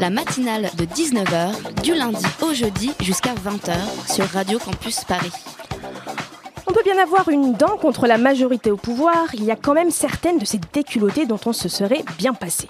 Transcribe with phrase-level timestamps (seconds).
[0.00, 3.74] La matinale de 19h, du lundi au jeudi jusqu'à 20h
[4.12, 5.32] sur Radio Campus Paris.
[6.66, 9.74] On peut bien avoir une dent contre la majorité au pouvoir, il y a quand
[9.74, 12.68] même certaines de ces déculottées dont on se serait bien passé.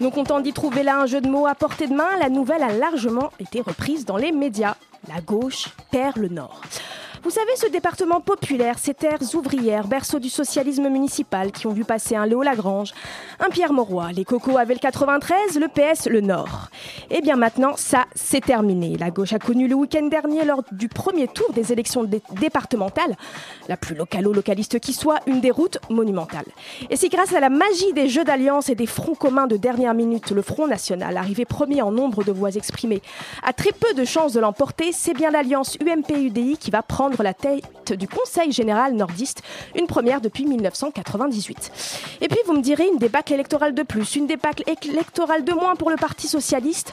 [0.00, 2.62] Nous comptons d'y trouver là un jeu de mots à portée de main, la nouvelle
[2.62, 4.76] a largement été reprise dans les médias.
[5.08, 6.62] La gauche perd le nord.
[7.24, 11.82] Vous savez, ce département populaire, ces terres ouvrières, berceau du socialisme municipal, qui ont vu
[11.82, 12.92] passer un Léo Lagrange,
[13.40, 16.68] un Pierre Mauroy, les cocos avaient le 93, le PS le Nord.
[17.10, 18.98] Et bien maintenant, ça, c'est terminé.
[18.98, 23.16] La gauche a connu le week-end dernier, lors du premier tour des élections dé- départementales,
[23.70, 26.44] la plus localo-localiste qui soit, une déroute monumentale.
[26.90, 29.94] Et si grâce à la magie des jeux d'alliance et des fronts communs de dernière
[29.94, 33.00] minute, le Front National, arrivé premier en nombre de voix exprimées,
[33.42, 37.34] a très peu de chances de l'emporter, c'est bien l'alliance UMP-UDI qui va prendre la
[37.34, 39.42] tête du Conseil général nordiste,
[39.74, 42.18] une première depuis 1998.
[42.20, 45.76] Et puis vous me direz une débâcle électorale de plus, une débâcle électorale de moins
[45.76, 46.92] pour le Parti socialiste.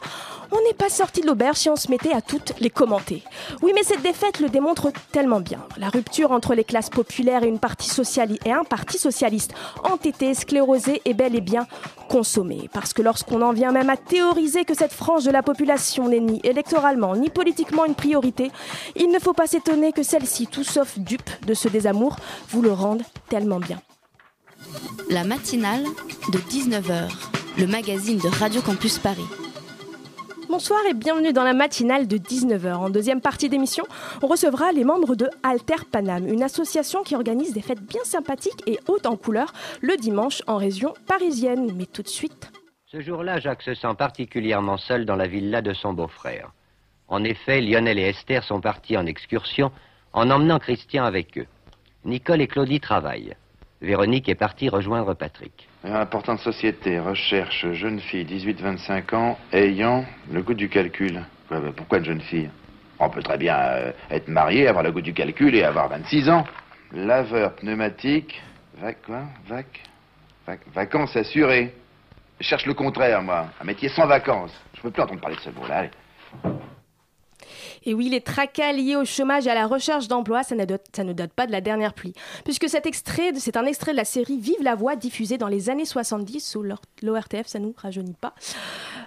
[0.52, 3.24] On n'est pas sorti de l'auberge si on se mettait à toutes les commenter.
[3.62, 5.60] Oui, mais cette défaite le démontre tellement bien.
[5.78, 10.34] La rupture entre les classes populaires et, une parti sociali- et un parti socialiste entêté,
[10.34, 11.68] sclérosé est bel et bien
[12.10, 12.70] consommé.
[12.74, 16.20] Parce que lorsqu'on en vient même à théoriser que cette frange de la population n'est
[16.20, 18.52] ni électoralement ni politiquement une priorité,
[18.98, 22.18] il ne faut pas s'étonner que celle-ci, tout sauf dupe de ce désamour,
[22.50, 23.80] vous le rende tellement bien.
[25.10, 25.86] La matinale
[26.34, 27.10] de 19h,
[27.58, 29.24] le magazine de Radio Campus Paris.
[30.50, 32.74] Bonsoir et bienvenue dans la matinale de 19h.
[32.74, 33.86] En deuxième partie d'émission,
[34.22, 38.68] on recevra les membres de Alter Panam, une association qui organise des fêtes bien sympathiques
[38.68, 41.72] et hautes en couleurs le dimanche en région parisienne.
[41.78, 42.52] Mais tout de suite,
[42.86, 46.52] Ce jour-là, Jacques se sent particulièrement seul dans la villa de son beau-frère.
[47.08, 49.72] En effet, Lionel et Esther sont partis en excursion
[50.14, 51.48] en emmenant Christian avec eux.
[52.06, 53.36] Nicole et Claudie travaillent.
[53.82, 55.68] Véronique est partie rejoindre Patrick.
[55.84, 61.24] Importante société, recherche, jeune fille, 18-25 ans, ayant le goût du calcul.
[61.50, 62.50] Bah, pourquoi une jeune fille?
[63.00, 66.30] On peut très bien euh, être marié, avoir le goût du calcul et avoir 26
[66.30, 66.46] ans.
[66.92, 68.40] Laveur pneumatique,
[68.78, 69.24] vac, quoi?
[69.48, 69.82] Vac,
[70.46, 71.74] vac, vacances assurées.
[72.40, 73.48] Je cherche le contraire, moi.
[73.60, 74.54] Un métier sans vacances.
[74.76, 75.86] Je peux plus entendre parler de ce mot-là.
[77.84, 80.88] Et oui, les tracas liés au chômage et à la recherche d'emploi, ça, ne date-
[80.96, 82.14] ça ne date pas de la dernière pluie.
[82.44, 85.70] Puisque cet extrait, c'est un extrait de la série Vive la voix, diffusée dans les
[85.70, 86.64] années 70 sous
[87.02, 88.34] l'ORTF, ça nous rajeunit pas.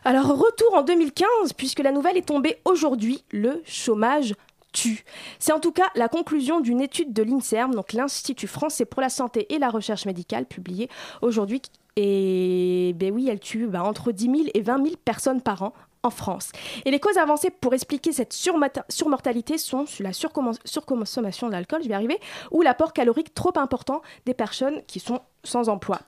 [0.04, 4.34] Alors, retour en 2015, puisque la nouvelle est tombée aujourd'hui, le chômage
[4.72, 5.04] tue.
[5.38, 9.08] C'est en tout cas la conclusion d'une étude de l'INSERM, donc l'Institut français pour la
[9.08, 10.88] santé et la recherche médicale, publiée
[11.22, 11.62] aujourd'hui.
[11.96, 15.72] Et ben oui, elle tue ben, entre 10 000 et 20 000 personnes par an
[16.04, 16.50] en France.
[16.84, 22.18] Et les causes avancées pour expliquer cette surmortalité sont la surconsommation d'alcool, je vais arriver,
[22.50, 26.00] ou l'apport calorique trop important des personnes qui sont sans emploi.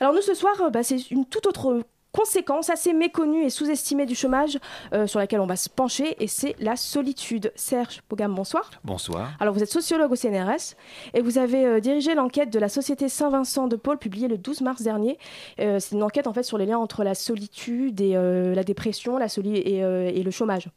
[0.00, 1.80] Alors nous ce soir, euh, bah, c'est une toute autre
[2.16, 4.58] conséquence assez méconnue et sous-estimée du chômage
[4.94, 7.52] euh, sur laquelle on va se pencher, et c'est la solitude.
[7.54, 8.70] Serge Pogam, bonsoir.
[8.84, 9.32] Bonsoir.
[9.38, 10.74] Alors vous êtes sociologue au CNRS
[11.12, 14.62] et vous avez euh, dirigé l'enquête de la Société Saint-Vincent de Paul publiée le 12
[14.62, 15.18] mars dernier.
[15.60, 19.18] Euh, c'est une enquête en fait sur les liens entre la solitude et la dépression,
[19.18, 20.68] la soli et, et le chômage,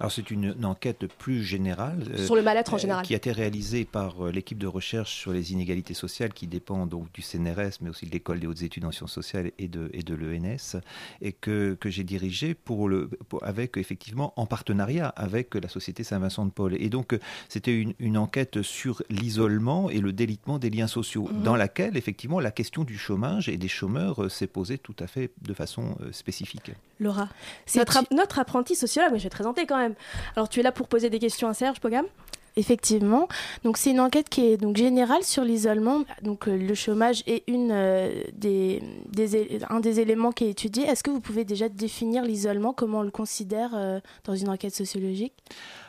[0.00, 2.02] Alors c'est une, une enquête plus générale.
[2.12, 3.04] euh, sur le mal-être en euh, général.
[3.06, 6.86] Qui a été réalisée par euh, l'équipe de recherche sur les inégalités sociales qui dépend
[6.86, 9.90] donc du CNRS, mais aussi de l'école des hautes études en sciences sociales et de,
[9.92, 10.80] et de l'ENS,
[11.20, 16.02] et que, que j'ai dirigé pour le, pour- avec effectivement en partenariat avec la Société
[16.04, 16.74] Saint-Vincent de Paul.
[16.80, 17.16] Et donc
[17.48, 21.42] c'était une, une enquête sur l'isolement et le délitement des liens sociaux, Mhm.
[21.42, 25.30] dans laquelle effectivement la question du chômage et des chômeurs s'est posée tout à fait
[25.42, 26.70] de façon spécifique.
[27.02, 27.28] Laura,
[27.66, 29.94] C'est notre, app- notre apprenti sociologue, mais je vais te présenter quand même.
[30.36, 32.06] Alors tu es là pour poser des questions à Serge Pogam
[32.54, 33.28] Effectivement.
[33.64, 36.02] Donc c'est une enquête qui est donc générale sur l'isolement.
[36.20, 40.50] Donc euh, le chômage est une euh, des, des é- un des éléments qui est
[40.50, 40.84] étudié.
[40.84, 44.74] Est-ce que vous pouvez déjà définir l'isolement Comment on le considère euh, dans une enquête
[44.74, 45.32] sociologique?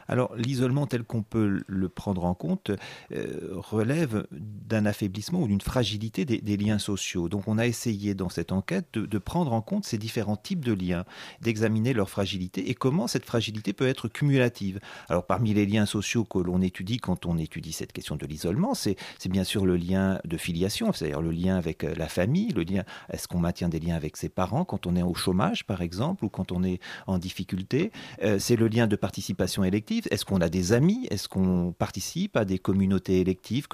[0.08, 2.72] Alors l'isolement tel qu'on peut le prendre en compte
[3.12, 7.30] euh, relève d'un affaiblissement ou d'une fragilité des, liens sociaux.
[7.30, 10.74] Donc on a essayé dans cette enquête de, prendre en compte ces différents types de
[10.74, 11.06] liens,
[11.42, 14.80] d'examiner leur fragilité et comment cette fragilité peut être cumulative.
[15.10, 18.74] Alors parmi les liens sociaux que l'on étudie quand on étudie cette question de l'isolement,
[18.74, 18.98] c'est
[19.30, 22.84] bien sûr le lien de filiation, c'est-à-dire le lien avec euh, la famille, le lien,
[23.12, 26.26] est-ce qu'on maintient des liens avec ses parents quand on est au chômage par exemple
[26.26, 27.92] ou quand on est en difficulté,
[28.24, 32.38] euh, c'est le lien de participation élective, est-ce qu'on a des amis, est-ce qu'on participe
[32.38, 33.68] à des communautés électives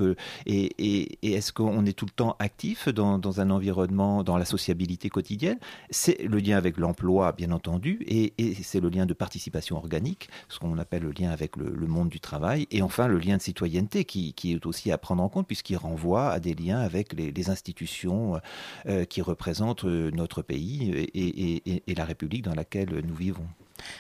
[0.45, 5.60] et, est-ce qu'on est tout le temps actif dans, un environnement, dans la sociabilité quotidienne?
[5.89, 8.33] C'est le lien avec l'emploi, bien entendu, et,
[8.63, 12.19] c'est le lien de participation organique, ce qu'on appelle le lien avec le, monde du
[12.19, 15.77] travail, et enfin le lien de citoyenneté qui, est aussi à prendre en compte puisqu'il
[15.77, 18.39] renvoie à des liens avec les, institutions
[18.86, 23.48] euh, qui représentent notre pays et la République dans laquelle nous vivons.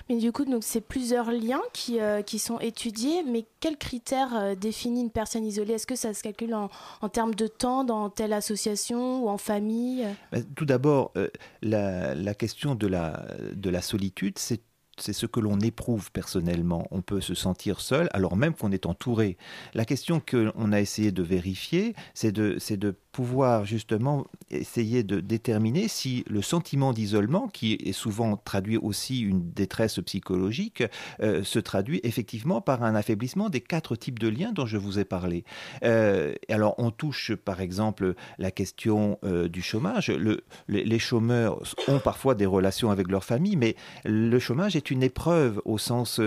[0.07, 4.35] Mais du coup, donc c'est plusieurs liens qui, euh, qui sont étudiés, mais quels critères
[4.35, 5.73] euh, définit une personne isolée?
[5.73, 6.69] Est-ce que ça se calcule en,
[7.01, 10.05] en, termes de temps dans telle association ou en famille?
[10.31, 11.29] Bah, Tout d'abord, euh,
[11.61, 14.61] la, question de la, de la solitude, c'est
[15.01, 16.87] c'est ce que l'on éprouve personnellement.
[16.91, 19.37] On peut se sentir seul alors même qu'on est entouré.
[19.73, 25.87] La question qu'on a essayé de vérifier, c'est de, de pouvoir justement essayer de déterminer
[25.87, 30.83] si le sentiment d'isolement, qui est souvent traduit aussi une détresse psychologique,
[31.21, 34.99] euh, se traduit effectivement par un affaiblissement des quatre types de liens dont je vous
[34.99, 35.43] ai parlé.
[35.83, 40.09] Euh, alors on touche par exemple la question euh, du chômage.
[40.09, 43.75] Le, les chômeurs ont parfois des relations avec leur famille, mais
[44.05, 46.21] le chômage est une épreuve au sens,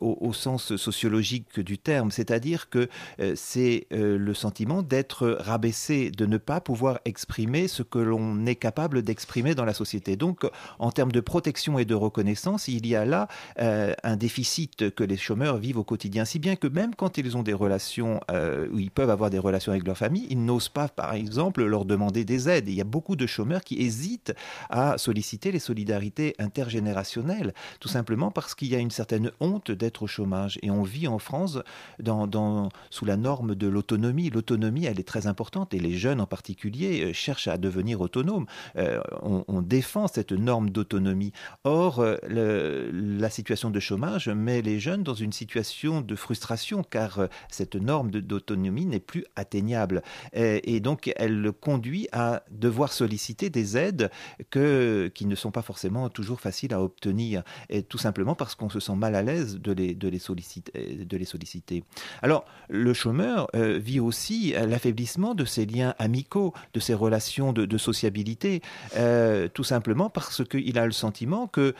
[0.00, 2.88] au, sens sociologique du terme, c'est-à-dire que
[3.34, 9.02] c'est le sentiment d'être rabaissé de ne pas pouvoir exprimer ce que l'on est capable
[9.02, 10.16] d'exprimer dans la société.
[10.16, 10.46] Donc,
[10.78, 13.28] en termes de protection et de reconnaissance, il y a là
[13.60, 17.36] euh, un déficit que les chômeurs vivent au quotidien, si bien que même quand ils
[17.36, 20.68] ont des relations, euh, où ils peuvent avoir des relations avec leur famille, ils n'osent
[20.68, 22.68] pas, par exemple, leur demander des aides.
[22.68, 24.34] il y a beaucoup de chômeurs qui hésitent
[24.70, 30.02] à solliciter les solidarités intergénérationnelles, tout simplement parce qu'il y a une certaine honte d'être
[30.02, 30.58] au chômage.
[30.62, 31.58] Et on vit en France
[31.98, 34.30] dans, sous la norme de l'autonomie.
[34.30, 38.46] L'autonomie, elle est très importante et les jeunes en particulier euh, cherchent à devenir autonomes.
[38.76, 41.32] Euh, on, défend cette norme d'autonomie.
[41.64, 47.28] Or, euh, la situation de chômage met les jeunes dans une situation de frustration car
[47.50, 50.02] cette norme d'autonomie n'est plus atteignable.
[50.32, 54.10] Et, donc, elle conduit à devoir solliciter des aides
[54.50, 57.42] qui ne sont pas forcément toujours faciles à obtenir,
[57.88, 61.84] tout simplement parce qu'on se sent mal à l'aise de les solliciter.
[62.22, 68.62] Alors, le chômeur vit aussi l'affaiblissement de ses liens amicaux, de ses relations de, sociabilité,
[68.96, 71.74] euh, tout simplement parce qu'il a le sentiment que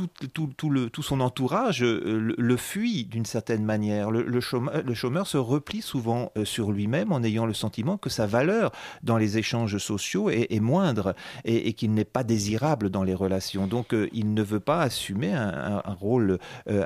[0.00, 0.26] euh,
[0.56, 4.10] tout, le, tout son entourage euh, le, fuit d'une certaine manière.
[4.10, 8.72] Le, chômeur, se replie souvent euh, sur lui-même en ayant le sentiment que sa valeur
[9.02, 11.14] dans les échanges sociaux est, moindre
[11.44, 13.66] et, qu'il n'est pas désirable dans les relations.
[13.66, 16.38] Donc euh, il ne veut pas assumer un, rôle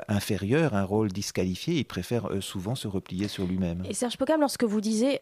[0.07, 1.75] inférieur, un rôle disqualifié.
[1.75, 3.83] Il préfère souvent se replier sur lui-même.
[3.87, 5.19] Et Serge Pocam, lorsque vous disiez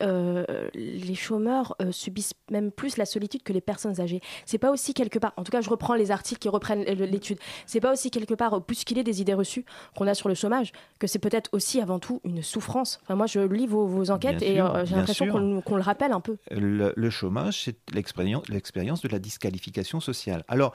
[0.73, 5.19] les chômeurs subissent même plus la solitude que les personnes âgées, c'est pas aussi quelque
[5.19, 7.39] part, en tout cas je reprends les articles qui reprennent l'étude,
[7.79, 9.65] pas aussi quelque part bousculer des idées reçues
[9.95, 12.99] qu'on a sur le chômage, que c'est peut-être aussi avant tout une souffrance.
[13.03, 16.37] Enfin, moi, je lis vos, enquêtes et euh, j'ai l'impression qu'on le rappelle un peu.
[16.51, 20.43] Le, chômage, c'est l'expérience de la disqualification sociale.
[20.47, 20.73] Alors,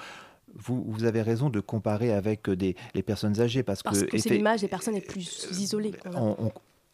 [0.54, 4.30] vous, vous, avez raison de comparer avec des, les personnes âgées parce, parce que, c'est
[4.30, 5.92] l'image des personnes les plus isolées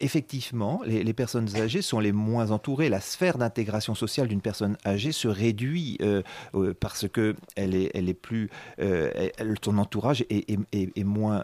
[0.01, 2.89] effectivement, les, personnes âgées sont les moins entourées.
[2.89, 6.21] La sphère d'intégration sociale d'une personne âgée se réduit euh,
[6.55, 9.29] euh, parce que euh,
[9.63, 11.43] son entourage est, moins,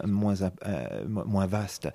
[1.46, 1.88] vaste,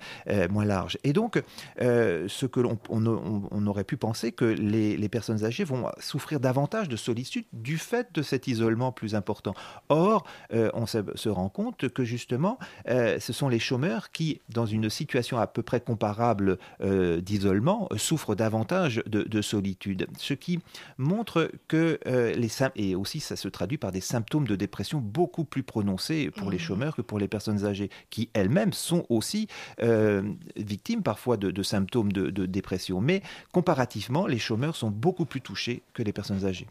[0.50, 0.98] moins large.
[1.04, 1.42] Et donc,
[1.78, 6.96] ce que l'on on, aurait pu penser que les, personnes âgées vont souffrir davantage de
[6.96, 9.54] solitude du fait de cet isolement plus important.
[9.88, 15.38] Or, on se, rend compte que justement, ce sont les chômeurs qui, dans une situation
[15.38, 20.06] à peu près comparable euh, d'isolement souffrent davantage de, solitude.
[20.18, 20.60] Ce qui
[20.98, 25.44] montre que euh, les et aussi ça se traduit par des symptômes de dépression beaucoup
[25.44, 26.60] plus prononcés pour les mmh.
[26.60, 29.48] chômeurs que pour les personnes âgées, qui elles-mêmes sont aussi
[29.82, 30.22] euh,
[30.56, 33.00] victimes parfois de, symptômes de, de dépression.
[33.00, 36.68] Mais comparativement, les chômeurs sont beaucoup plus touchés que les personnes âgées.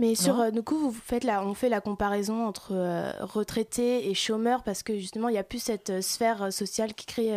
[0.00, 4.08] Mais sur, euh, du coup, vous faites la, on fait la comparaison entre euh, retraités
[4.08, 7.36] et chômeurs parce que justement, il n'y a plus cette euh, sphère sociale qui crée,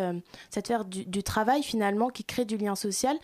[0.49, 3.17] cette sphère du, travail finalement, qui crée du lien social.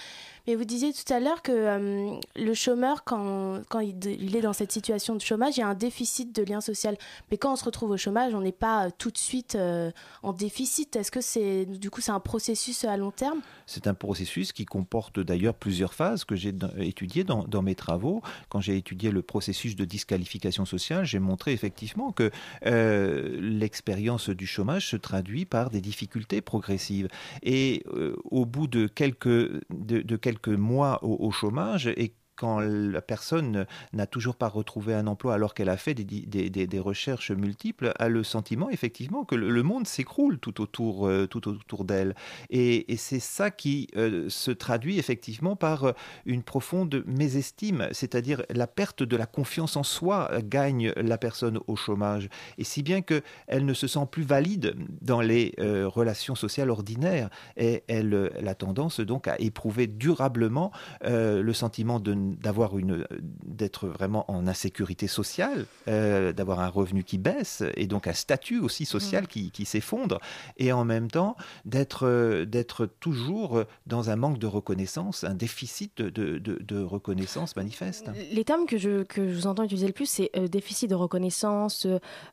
[0.49, 4.51] Mais vous disiez tout à l'heure que euh, le chômeur, quand, quand il, est dans
[4.51, 6.97] cette situation de chômage, il y a un déficit de lien social.
[7.29, 9.91] Mais quand on se retrouve au chômage, on n'est pas euh, tout de suite euh,
[10.23, 10.95] en déficit.
[10.95, 13.41] Est-ce que c'est du coup c'est un processus à long terme?
[13.67, 18.23] C'est un processus qui comporte d'ailleurs plusieurs phases que j'ai étudiées dans, mes travaux.
[18.49, 22.31] Quand j'ai étudié le processus de disqualification sociale, j'ai montré effectivement que
[22.63, 27.07] l'expérience du chômage se traduit par des difficultés progressives.
[27.43, 27.83] Et
[28.23, 33.65] au bout de quelques, de quelques quelques mois au, au chômage et quand la personne
[33.91, 38.23] n'a toujours pas retrouvé un emploi alors qu'elle a fait des, recherches multiples, a le
[38.23, 42.15] sentiment effectivement que le, monde s'écroule tout autour, euh, tout autour d'elle.
[42.49, 45.91] Et, c'est ça qui euh, se traduit effectivement par euh,
[46.25, 51.75] une profonde mésestime, c'est-à-dire la perte de la confiance en soi gagne la personne au
[51.75, 52.29] chômage.
[52.57, 57.83] Et si bien qu'elle ne se sent plus valide dans les relations sociales ordinaires, et
[57.87, 63.05] elle, elle, a tendance donc à éprouver durablement le sentiment de d'avoir une
[63.43, 68.59] d'être vraiment en insécurité sociale, euh, d'avoir un revenu qui baisse et donc un statut
[68.59, 70.19] aussi social qui, qui s'effondre,
[70.57, 76.01] et en même temps d'être euh, d'être toujours dans un manque de reconnaissance, un déficit
[76.01, 78.09] de, de, de reconnaissance manifeste.
[78.31, 80.95] Les termes que je, que je vous entends utiliser le plus, c'est euh, déficit de
[80.95, 81.87] reconnaissance,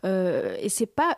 [0.04, 1.16] euh, et c'est pas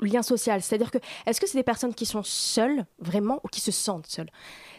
[0.00, 0.62] lien social.
[0.62, 4.06] C'est-à-dire que, est-ce que c'est des personnes qui sont seules, vraiment, ou qui se sentent
[4.06, 4.30] seules?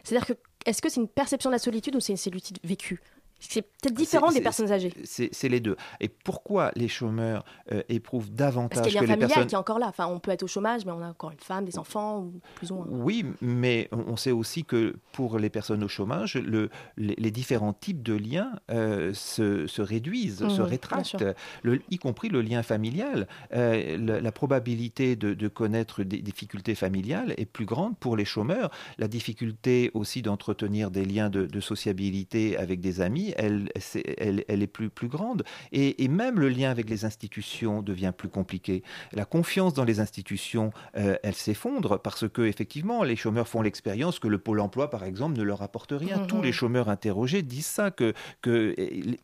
[0.03, 0.33] C'est-à-dire que
[0.65, 3.01] est-ce que c'est une perception de la solitude ou c'est une solitude vécue?
[3.49, 4.93] C'est peut-être différent des personnes âgées.
[5.03, 5.75] C'est les deux.
[5.99, 9.47] Et pourquoi les chômeurs euh, éprouvent davantage Parce qu'il y a un familial personnes...
[9.47, 9.87] qui est encore là.
[9.87, 12.41] Enfin, on peut être au chômage, mais on a encore une femme, des enfants, ou
[12.55, 12.85] plus ou moins.
[12.89, 17.73] Oui, mais on sait aussi que pour les personnes au chômage, le, les, les, différents
[17.73, 21.25] types de liens euh, se, se, réduisent, mmh, se rétractent,
[21.63, 23.27] le, y compris le lien familial.
[23.53, 28.25] Euh, la, la, probabilité de, de, connaître des difficultés familiales est plus grande pour les
[28.25, 28.71] chômeurs.
[28.97, 34.43] La difficulté aussi d'entretenir des liens de, de sociabilité avec des amis elle, est, elle,
[34.47, 35.43] elle est plus, plus grande.
[35.71, 38.83] Et, et, même le lien avec les institutions devient plus compliqué.
[39.11, 44.19] La confiance dans les institutions, euh, elle s'effondre parce que, effectivement, les chômeurs font l'expérience
[44.19, 46.17] que le Pôle emploi, par exemple, ne leur apporte rien.
[46.17, 46.27] Mmh.
[46.27, 48.75] Tous les chômeurs interrogés disent ça, qu'ils que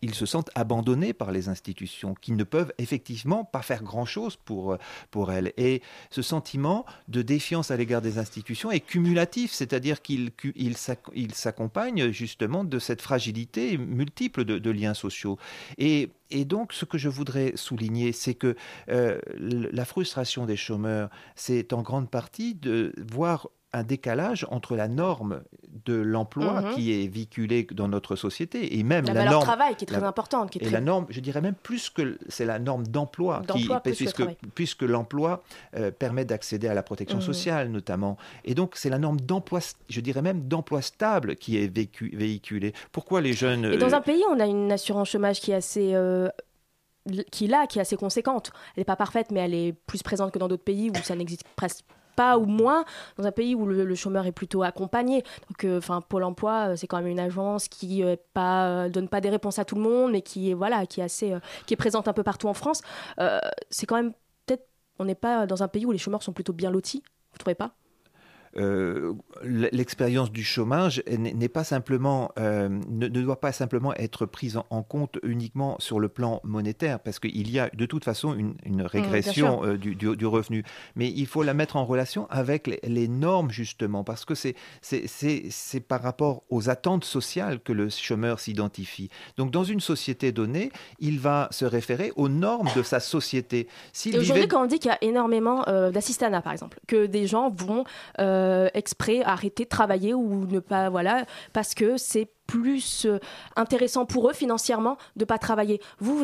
[0.02, 4.78] ils se sentent abandonnés par les institutions, qu'ils ne peuvent effectivement pas faire grand-chose pour,
[5.12, 5.54] pour elles.
[5.58, 10.76] Et ce sentiment de défiance à l'égard des institutions est cumulatif, c'est-à-dire qu'il il,
[11.14, 15.38] il s'accompagne justement de cette fragilité multiples de, liens sociaux.
[15.78, 18.56] Et, et, donc, ce que je voudrais souligner, c'est que
[18.90, 24.88] euh, la frustration des chômeurs, c'est en grande partie de voir un décalage entre la
[24.88, 25.42] norme
[25.86, 26.76] de l'emploi mmh.
[26.76, 29.88] qui est véhiculée dans notre société et même la, la valeur norme travail qui est
[29.88, 30.50] très la, importante.
[30.50, 30.74] Qui est et très...
[30.74, 33.44] la norme, je dirais même plus que c'est la norme d'emploi,
[33.84, 34.24] puisque,
[34.56, 35.44] puisque l'emploi
[35.76, 37.22] euh, permet d'accéder à la protection mmh.
[37.22, 38.18] sociale notamment.
[38.44, 42.74] Et donc c'est la norme d'emploi, je dirais même d'emploi stable qui est vécu, véhiculée.
[42.92, 45.56] Pourquoi les jeunes Et dans euh, un pays, on a une assurance chômage qui est
[45.56, 46.30] assez euh,
[47.32, 48.52] qui là, qui est assez conséquente.
[48.76, 51.16] Elle n'est pas parfaite, mais elle est plus présente que dans d'autres pays où ça
[51.16, 51.86] n'existe presque
[52.20, 52.84] pas ou moins
[53.16, 55.24] dans un pays où le, chômeur est plutôt accompagné.
[55.48, 59.08] Donc, enfin, euh, Pôle Emploi, euh, c'est quand même une agence qui euh, pas, donne
[59.08, 61.34] pas des réponses à tout le monde, mais qui est voilà, qui est assez,
[61.66, 62.82] qui est présente un peu partout en France.
[63.70, 64.12] c'est quand même
[64.46, 64.68] peut-être,
[65.00, 67.04] on n'est pas dans un pays où les chômeurs sont plutôt bien lotis.
[67.32, 67.72] Vous trouvez pas?
[68.58, 69.14] Euh,
[69.44, 74.66] l'expérience du chômage n'est pas simplement euh, ne, ne, doit pas simplement être prise en,
[74.70, 78.56] en, compte uniquement sur le plan monétaire parce qu'il y a de toute façon une,
[78.66, 80.64] une régression mmh, euh, du, du, du, revenu.
[80.96, 84.56] Mais il faut la mettre en relation avec les, les normes justement parce que c'est
[85.88, 89.10] par rapport aux attentes sociales que le chômeur s'identifie.
[89.38, 93.68] Donc dans une société donnée il va se référer aux normes de sa société.
[94.08, 94.48] Aujourd'hui vivait...
[94.48, 97.84] quand on dit qu'il y a énormément euh, d'assistanat par exemple que des gens vont
[98.20, 98.39] euh,
[98.74, 103.20] exprès arrêter de travailler ou ne pas voilà parce que c'est plus euh,
[103.56, 105.80] intéressant pour eux financièrement de pas travailler.
[106.00, 106.24] Vous,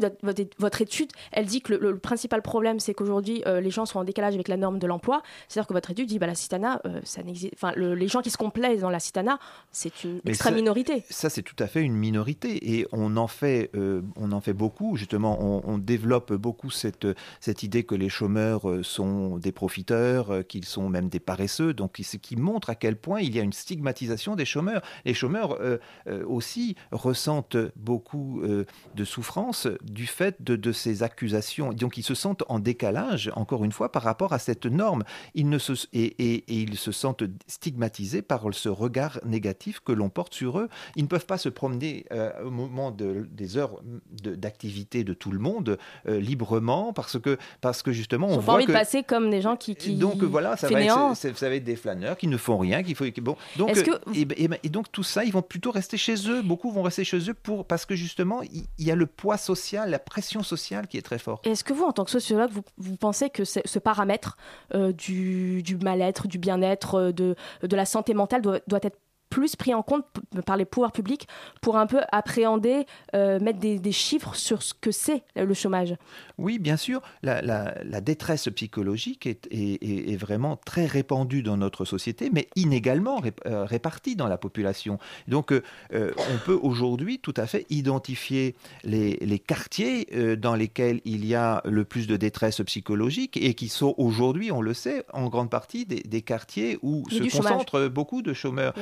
[0.58, 4.00] votre, étude, elle dit que le, le principal problème, c'est qu'aujourd'hui, euh, les gens sont
[4.00, 5.22] en décalage avec la norme de l'emploi.
[5.48, 7.54] C'est-à-dire que votre étude dit, bah, la citana, euh, ça n'existe.
[7.54, 9.38] Enfin, le, les gens qui se complaisent dans la citana,
[9.72, 11.04] c'est une Mais extrême ça, minorité.
[11.12, 14.54] Ça, c'est tout à fait une minorité, et on en fait, euh, on en fait
[14.54, 14.98] beaucoup.
[14.98, 17.08] Justement, on, on, développe beaucoup cette
[17.40, 21.74] cette idée que les chômeurs sont des profiteurs, qu'ils sont même des paresseux.
[21.74, 24.82] Donc, ce qui montre à quel point il y a une stigmatisation des chômeurs.
[25.06, 25.60] Les chômeurs
[26.28, 28.42] aussi ressentent beaucoup
[28.96, 31.74] de souffrance du fait de, ces accusations.
[31.74, 35.04] Donc ils se sentent en décalage, encore une fois, par rapport à cette norme.
[35.34, 40.34] Ils ne se, et, ils se sentent stigmatisés par ce regard négatif que l'on porte
[40.34, 40.70] sur eux.
[40.96, 42.06] Ils ne peuvent pas se promener
[42.44, 43.82] au moment des heures
[44.12, 48.66] d'activité de, tout le monde librement parce que, parce que justement, on voit pas envie
[48.66, 51.64] de passer comme des gens qui, qui donc voilà, ça va, être, ça va, être,
[51.64, 53.36] des flâneurs qui ne font rien, qui faut bon.
[53.58, 53.72] Donc
[54.14, 56.42] et, donc tout ça, ils vont plutôt rester chez eux.
[56.42, 59.90] Beaucoup vont rester chez eux pour parce que justement, il, y a le poids social,
[59.90, 61.46] la pression sociale qui est très forte.
[61.48, 64.38] Est-ce que vous, en tant que sociologue, vous, pensez que ce paramètre
[64.74, 68.98] euh, du, mal-être, du bien-être, euh, de, de la santé mentale doit, doit être
[69.30, 70.06] plus pris en compte
[70.46, 71.28] par les pouvoirs publics
[71.62, 75.96] pour un peu appréhender, euh, mettre des, chiffres sur ce que c'est le chômage.
[76.38, 77.02] Oui, bien sûr.
[77.24, 84.16] La, détresse psychologique est, est, vraiment très répandue dans notre société, mais inégalement euh, répartie
[84.16, 85.00] dans la population.
[85.28, 91.26] Donc, euh, on peut aujourd'hui tout à fait identifier les, les quartiers dans lesquels il
[91.26, 95.30] y a le plus de détresse psychologique et qui sont aujourd'hui, on le sait, en
[95.30, 98.74] grande partie des, quartiers où se concentrent beaucoup de chômeurs.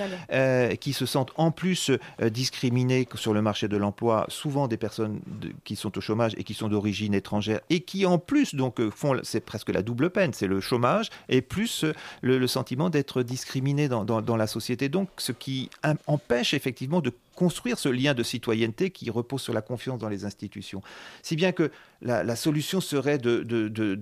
[0.43, 4.77] Euh, qui se sentent en plus euh, discriminés sur le marché de l'emploi, souvent des
[4.77, 5.21] personnes
[5.63, 8.91] qui sont au chômage et qui sont d'origine étrangère, et qui en plus donc euh,
[8.91, 11.85] font, c'est presque la double peine, c'est le chômage et plus
[12.21, 14.89] le, sentiment d'être discriminé dans, dans, la société.
[14.89, 15.69] Donc ce qui
[16.07, 20.25] empêche effectivement de construire ce lien de citoyenneté qui repose sur la confiance dans les
[20.25, 20.81] institutions.
[21.21, 21.71] Si bien que
[22.01, 23.95] la, solution serait de, de, de,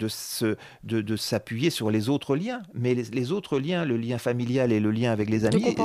[0.84, 4.92] de s'appuyer sur les autres liens, mais les, autres liens, le lien familial et le
[4.92, 5.76] lien avec les amis,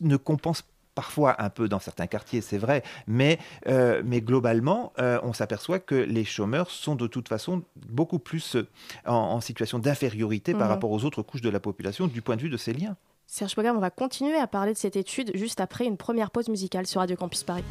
[0.00, 0.64] ne compensent
[0.94, 5.78] parfois un peu dans certains quartiers, c'est vrai, mais, euh, mais globalement, euh, on s'aperçoit
[5.78, 8.56] que les chômeurs sont de toute façon beaucoup plus
[9.06, 10.70] en, situation d'infériorité par mmh.
[10.70, 12.96] rapport aux autres couches de la population du point de vue de ces liens.
[13.30, 16.48] Serge Pogam, on va continuer à parler de cette étude juste après une première pause
[16.48, 17.62] musicale sur Radio Campus Paris.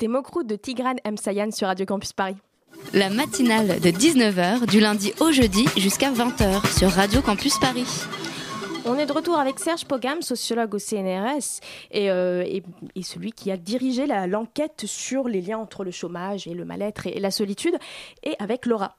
[0.00, 1.16] C'était Mokrout de Tigran M.
[1.16, 2.36] Sayan sur Radio Campus Paris.
[2.94, 8.04] La matinale de 19h du lundi au jeudi jusqu'à 20h sur Radio Campus Paris.
[8.84, 11.58] On est de retour avec Serge Pogam, sociologue au CNRS,
[11.96, 12.62] euh, et,
[13.02, 17.18] celui qui a dirigé l'enquête sur les liens entre le chômage et le mal-être et,
[17.18, 17.74] la solitude,
[18.22, 18.96] et avec Laura.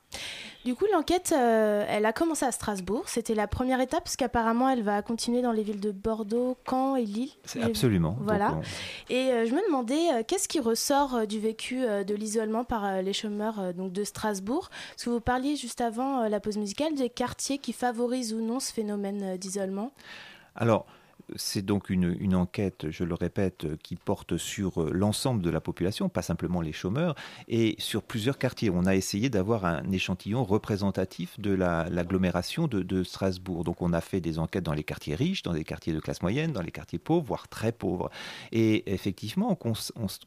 [0.65, 3.03] Du coup, l'enquête, euh, elle a commencé à Strasbourg.
[3.07, 6.97] C'était la première étape, parce qu'apparemment, elle va continuer dans les villes de Bordeaux, Caen
[6.97, 7.31] et Lille.
[7.45, 8.17] C'est absolument.
[8.19, 8.59] Voilà.
[9.09, 13.13] Et euh, je me demandais, euh, qu'est-ce qui ressort du vécu de l'isolement par les
[13.13, 14.69] chômeurs donc de Strasbourg?
[14.89, 18.59] Parce que vous parliez juste avant la pause musicale des quartiers qui favorisent ou non
[18.59, 19.91] ce phénomène d'isolement.
[20.55, 20.85] Alors,
[21.35, 26.09] c'est donc une, enquête, je le répète, qui porte sur euh, l'ensemble de la population,
[26.09, 27.15] pas simplement les chômeurs,
[27.47, 28.69] et sur plusieurs quartiers.
[28.69, 33.63] On a essayé d'avoir un échantillon représentatif de l'agglomération de, Strasbourg.
[33.63, 36.21] Donc on a fait des enquêtes dans les quartiers riches, dans les quartiers de classe
[36.21, 38.09] moyenne, dans les quartiers pauvres, voire très pauvres.
[38.51, 39.73] Et effectivement, on,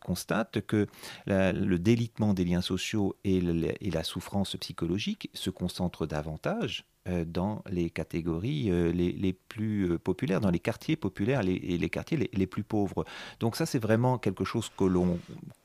[0.00, 0.86] constate que
[1.26, 8.70] le délitement des liens sociaux et la souffrance psychologique se concentrent davantage dans les catégories
[8.70, 13.04] euh, les, plus euh, populaires, dans les quartiers populaires et les quartiers les, plus pauvres.
[13.40, 15.18] Donc ça, c'est vraiment quelque chose que l'on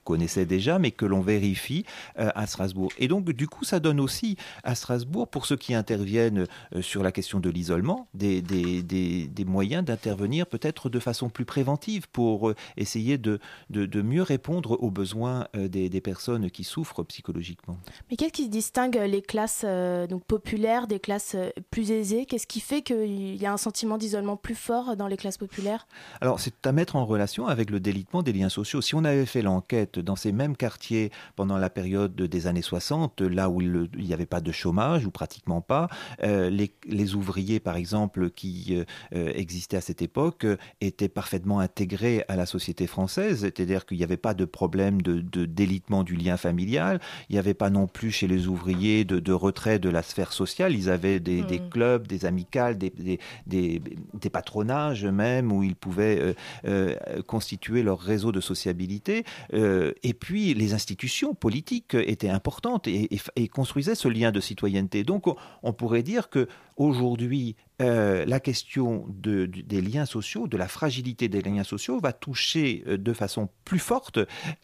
[0.07, 1.83] connaissait déjà, mais que l'on vérifie
[2.15, 2.91] à Strasbourg.
[2.97, 6.45] Et donc, du coup, ça donne aussi à Strasbourg, pour ceux qui interviennent
[6.79, 12.53] sur la question de l'isolement, des, des, moyens d'intervenir peut-être de façon plus préventive pour
[12.77, 13.39] essayer de,
[13.69, 17.77] de, mieux répondre aux besoins des, personnes qui souffrent psychologiquement.
[18.09, 19.65] Mais qu'est-ce qui distingue les classes
[20.09, 22.25] donc populaires des classes euh, plus aisées?
[22.25, 25.87] Qu'est-ce qui fait qu'il y a un sentiment d'isolement plus fort dans les classes populaires?
[26.21, 28.81] Alors, c'est à mettre en relation avec le délitement des liens sociaux.
[28.81, 33.21] Si on avait fait l'enquête dans ces mêmes quartiers pendant la période des années 60,
[33.21, 35.89] là où il n'y avait pas de chômage, ou pratiquement pas,
[36.23, 38.77] euh, les, ouvriers, par exemple, qui
[39.13, 40.45] euh, existaient à cette époque,
[40.81, 45.45] étaient parfaitement intégrés à la société française, c'est-à-dire qu'il n'y avait pas de problème de,
[45.45, 49.31] délitement du lien familial, il n'y avait pas non plus chez les ouvriers de, de
[49.31, 51.69] retrait de la sphère sociale, ils avaient des, hmm.
[51.69, 56.33] clubs, des amicales, des, des, patronages même où ils pouvaient euh,
[56.65, 59.23] euh, constituer leur réseau de sociabilité.
[59.53, 63.09] Euh, et puis les institutions politiques étaient importantes et,
[63.47, 65.03] construisaient ce lien de citoyenneté.
[65.03, 65.25] Donc
[65.63, 71.41] on pourrait dire que aujourd'hui euh, la question des liens sociaux, de la fragilité des
[71.41, 74.19] liens sociaux, va toucher euh, de façon plus forte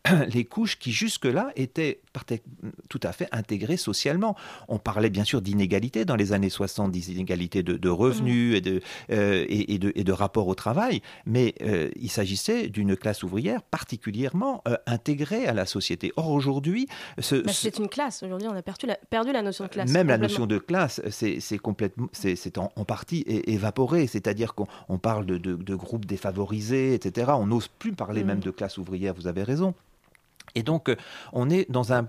[0.34, 2.02] les couches qui jusque-là étaient
[2.89, 4.36] tout à fait intégrées socialement.
[4.67, 8.80] On parlait bien sûr d'inégalités dans les années 60, d'inégalités de, revenus mmh.
[9.12, 11.56] euh, et, de, et, de, rapport au travail, mais
[11.95, 16.12] il s'agissait d'une classe ouvrière particulièrement intégrée à la société.
[16.15, 16.88] Or aujourd'hui...
[17.19, 19.89] c'est une classe, aujourd'hui on a perdu la, perdu la notion de classe.
[19.91, 22.08] Même la notion de classe, c'est complètement...
[22.13, 24.08] C'est en, en partie évaporé.
[24.08, 27.32] C'est-à-dire qu'on parle de, de, groupes défavorisés, etc.
[27.36, 28.28] On n'ose plus parler mm.
[28.28, 29.74] même de classe ouvrière, vous avez raison.
[30.56, 30.96] Et donc, euh,
[31.32, 32.08] on est dans un,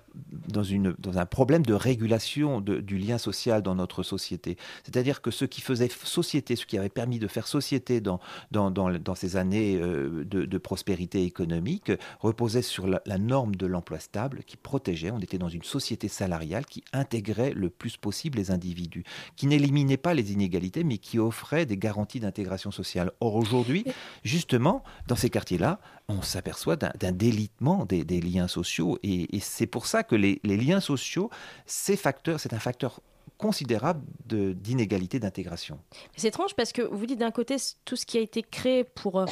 [0.48, 4.56] dans une, dans un problème de régulation du lien social dans notre société.
[4.84, 8.70] C'est-à-dire que ce qui faisait société, ce qui avait permis de faire société dans, dans,
[8.70, 14.56] dans, ces années euh, de, prospérité économique, reposait sur la, norme de l'emploi stable qui
[14.56, 15.10] protégeait.
[15.10, 19.04] On était dans une société salariale qui intégrait le plus possible les individus,
[19.36, 23.12] qui n'éliminait pas les inégalités, mais qui offrait des garanties d'intégration sociale.
[23.20, 23.84] Or, aujourd'hui,
[24.22, 28.98] justement, dans ces quartiers-là, on s'aperçoit d'un délitement des, liens sociaux.
[29.02, 31.30] Et, c'est pour ça que les, liens sociaux,
[31.66, 33.00] c'est un facteur
[33.38, 35.80] considérable d'inégalité d'intégration.
[36.16, 39.24] C'est étrange parce que vous dites d'un côté tout ce qui a été créé pour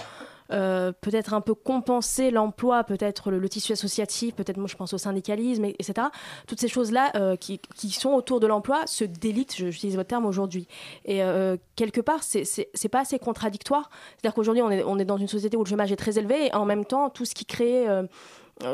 [0.51, 4.93] euh, euh, peut-être un peu compenser l'emploi, peut-être le, tissu associatif, peut-être moi je pense
[4.93, 6.09] au syndicalisme, etc.
[6.47, 10.67] Toutes ces choses-là euh, qui, sont autour de l'emploi se délitent, j'utilise votre terme aujourd'hui.
[11.05, 11.21] Et
[11.77, 13.91] quelque part, c'est pas assez contradictoire.
[14.13, 16.65] C'est-à-dire qu'aujourd'hui, on est, dans une société où le chômage est très élevé et en
[16.65, 18.05] même temps, tout ce qui crée euh,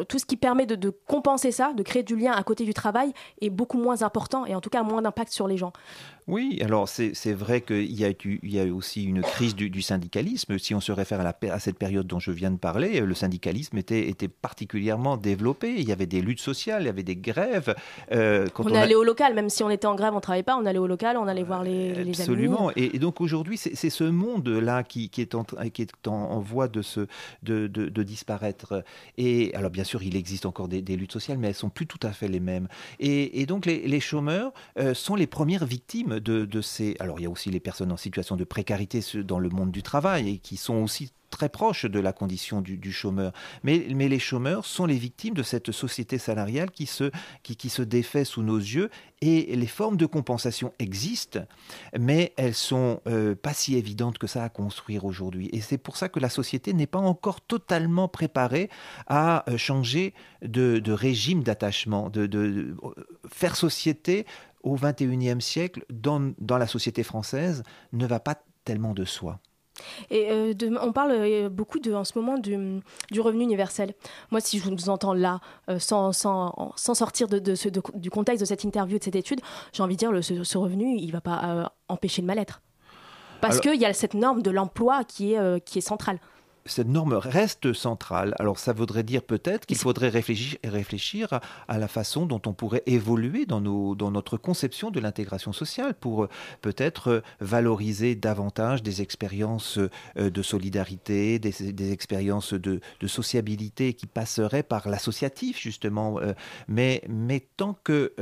[0.09, 3.13] tout ce qui permet de, compenser ça, de créer du lien à côté du travail,
[3.41, 5.73] est beaucoup moins important et en tout cas moins d'impact sur les gens.
[6.29, 9.81] Oui, alors c'est vrai qu'il y, a eu, il y a aussi une crise du,
[9.81, 10.59] syndicalisme.
[10.59, 13.15] Si on se réfère à, la, à, cette période dont je viens de parler, le
[13.15, 15.75] syndicalisme était, était, particulièrement développé.
[15.79, 17.75] Il y avait des luttes sociales, il y avait des grèves.
[18.13, 20.59] Euh, on, allait au local, même si on était en grève, on ne travaillait pas,
[20.59, 22.71] on allait au local, on allait voir les, les Absolument.
[22.77, 26.83] Et, donc aujourd'hui, c'est ce monde-là qui, qui, est en, qui est en, voie de,
[26.83, 27.07] se,
[27.43, 28.85] de, de, disparaître.
[29.17, 32.01] Et alors bien sûr, il existe encore des, luttes sociales, mais elles sont plus tout
[32.03, 32.67] à fait les mêmes.
[32.99, 36.97] Et, donc les, chômeurs euh, sont les premières victimes de, ces...
[36.99, 39.85] Alors il y a aussi les personnes en situation de précarité dans le monde du
[39.85, 43.33] travail et qui sont aussi très proche de la condition du, chômeur.
[43.63, 47.11] Mais, mais, les chômeurs sont les victimes de cette société salariale qui se,
[47.43, 51.41] qui, se défait sous nos yeux et les formes de compensation existent,
[51.99, 55.49] mais elles sont euh, pas si évidentes que ça à construire aujourd'hui.
[55.53, 58.71] Et c'est pour ça que la société n'est pas encore totalement préparée
[59.07, 62.77] à euh, changer de, régime d'attachement, de, de,
[63.31, 64.25] faire société
[64.63, 67.63] au XXIe siècle dans, dans la société française
[67.93, 69.41] ne va pas tellement de soi.
[70.11, 73.95] Et euh, on parle euh, beaucoup de, en ce moment du, du, revenu universel.
[74.31, 78.11] Moi, si je vous entends là, euh, sans, sans, sans, sortir de, de ce, du
[78.11, 79.41] contexte de cette interview, de cette étude,
[79.73, 82.61] j'ai envie de dire, le, ce, revenu, il ne va pas empêcher le mal-être.
[83.41, 86.19] Parce qu'il y a cette norme de l'emploi qui est, qui est centrale
[86.71, 88.35] cette norme reste centrale.
[88.39, 92.83] Alors ça voudrait dire peut-être qu'il faudrait réfléchir, réfléchir à, la façon dont on pourrait
[92.87, 96.29] évoluer dans, nos, dans notre conception de l'intégration sociale pour euh,
[96.63, 104.63] peut-être euh, valoriser davantage des expériences euh, de solidarité, des, expériences de, sociabilité qui passeraient
[104.63, 106.21] par l'associatif justement.
[106.69, 108.13] Mais, mais tant que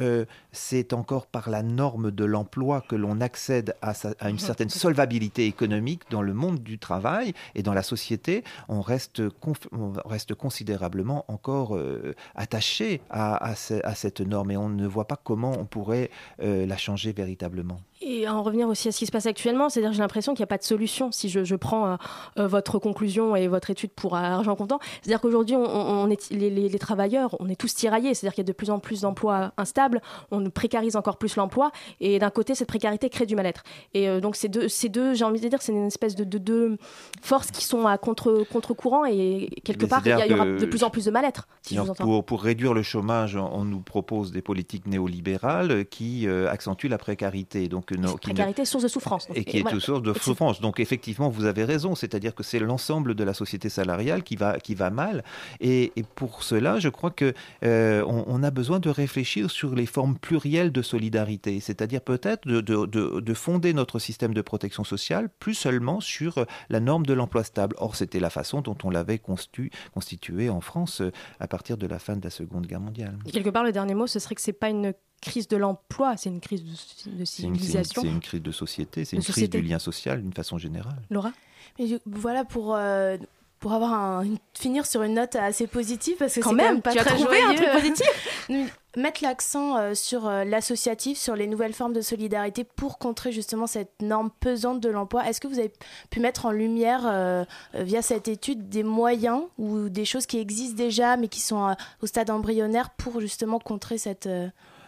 [0.52, 5.46] c'est encore par la norme de l'emploi que l'on accède à, à une certaine solvabilité
[5.46, 8.35] économique dans le monde du travail et dans la société,
[8.68, 9.22] on reste,
[10.38, 16.10] considérablement encore euh, attaché à, cette norme et on ne voit pas comment on pourrait
[16.42, 17.80] euh, la changer véritablement.
[18.08, 20.44] Et en revenir aussi à ce qui se passe actuellement, c'est-à-dire j'ai l'impression qu'il n'y
[20.44, 21.96] a pas de solution si je, prends euh,
[22.38, 24.78] euh, votre conclusion et votre étude pour argent comptant.
[25.02, 28.52] C'est-à-dire qu'aujourd'hui, on, est, les, travailleurs, on est tous tiraillés, c'est-à-dire qu'il y a de
[28.52, 33.10] plus en plus d'emplois instables, on précarise encore plus l'emploi, et d'un côté, cette précarité
[33.10, 33.64] crée du mal-être.
[33.92, 36.38] Et euh, donc ces deux, ces deux j'ai envie de dire, c'est une espèce de
[36.38, 36.78] deux
[37.20, 41.06] forces qui sont à contre-courant, et quelque part, il y, aura de plus en plus
[41.06, 41.48] de mal-être.
[41.98, 47.66] pour, pour, réduire le chômage, on nous propose des politiques néolibérales qui accentuent la précarité.
[47.66, 49.28] Donc précarité, source de souffrance.
[49.34, 50.60] et qui est source de souffrance.
[50.60, 54.58] Donc effectivement, vous avez raison, c'est-à-dire que c'est l'ensemble de la société salariale qui va,
[54.58, 55.24] qui va mal.
[55.60, 60.16] Et, pour cela, je crois que euh, on, a besoin de réfléchir sur les formes
[60.16, 66.00] plurielles de solidarité, c'est-à-dire peut-être de, de, fonder notre système de protection sociale plus seulement
[66.00, 67.76] sur la norme de l'emploi stable.
[67.78, 71.98] Or, c'était la façon dont on l'avait constitué en France euh, à partir de la
[71.98, 73.18] fin de la Seconde Guerre mondiale.
[73.32, 76.28] quelque part, le dernier mot, ce serait que c'est pas une crise de l'emploi, c'est
[76.28, 78.02] une crise de, civilisation.
[78.02, 81.00] C'est une, crise de société, c'est une crise du lien social d'une façon générale.
[81.10, 81.32] Laura?
[81.78, 83.16] Mais Voilà, pour, euh,
[83.58, 84.24] pour avoir un,
[84.54, 87.40] finir sur une note assez positive, parce que quand même, pas tu très as trouvé
[87.42, 88.06] un truc positif
[88.96, 93.66] Mettre l'accent euh, sur euh, l'associatif, sur les nouvelles formes de solidarité pour contrer justement
[93.66, 95.28] cette norme pesante de l'emploi.
[95.28, 95.70] Est-ce que vous avez
[96.08, 101.18] pu mettre en lumière, via cette étude, des moyens ou des choses qui existent déjà,
[101.18, 104.30] mais qui sont au stade embryonnaire pour justement contrer cette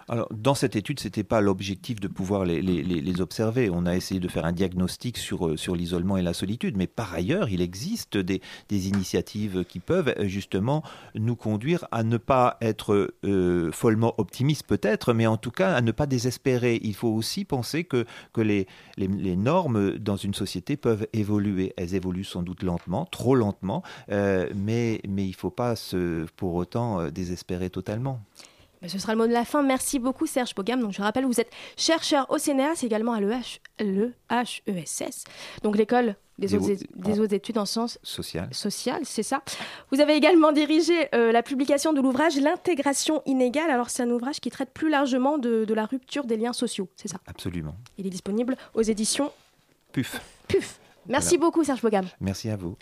[0.08, 3.68] alors, dans cette étude, ce n'était pas l'objectif de pouvoir les, observer.
[3.70, 6.76] On a essayé de faire un diagnostic sur, euh, sur l'isolement et la solitude.
[6.76, 10.82] Mais par ailleurs, il existe des, des, initiatives qui peuvent euh, justement
[11.14, 15.80] nous conduire à ne pas être euh, follement optimistes peut-être, mais en tout cas à
[15.82, 16.80] ne pas désespérer.
[16.82, 18.66] Il faut aussi penser que, que les,
[18.96, 21.74] les, normes dans une société peuvent évoluer.
[21.76, 26.54] Elles évoluent sans doute lentement, trop lentement, mais, mais il ne faut pas se, pour
[26.54, 28.20] autant désespérer totalement.
[28.80, 29.62] Bah, ce sera le mot de la fin.
[29.62, 30.80] Merci beaucoup Serge Bogam.
[30.80, 35.24] Donc je rappelle, vous êtes chercheur au CNRS, également à l'EHESS,
[35.62, 38.48] donc l'école des, autres, études en sciences sociales.
[38.52, 39.42] Sociales, c'est ça.
[39.90, 43.70] Vous avez également dirigé euh, la publication de l'ouvrage L'intégration inégale.
[43.70, 47.08] Alors c'est un ouvrage qui traite plus largement de, la rupture des liens sociaux, c'est
[47.08, 47.18] ça?
[47.26, 47.74] Absolument.
[47.98, 49.32] Il est disponible aux éditions
[49.92, 50.20] PUF.
[50.46, 50.78] PUF.
[51.06, 52.06] Merci beaucoup Serge Bogam.
[52.20, 52.76] Merci à vous.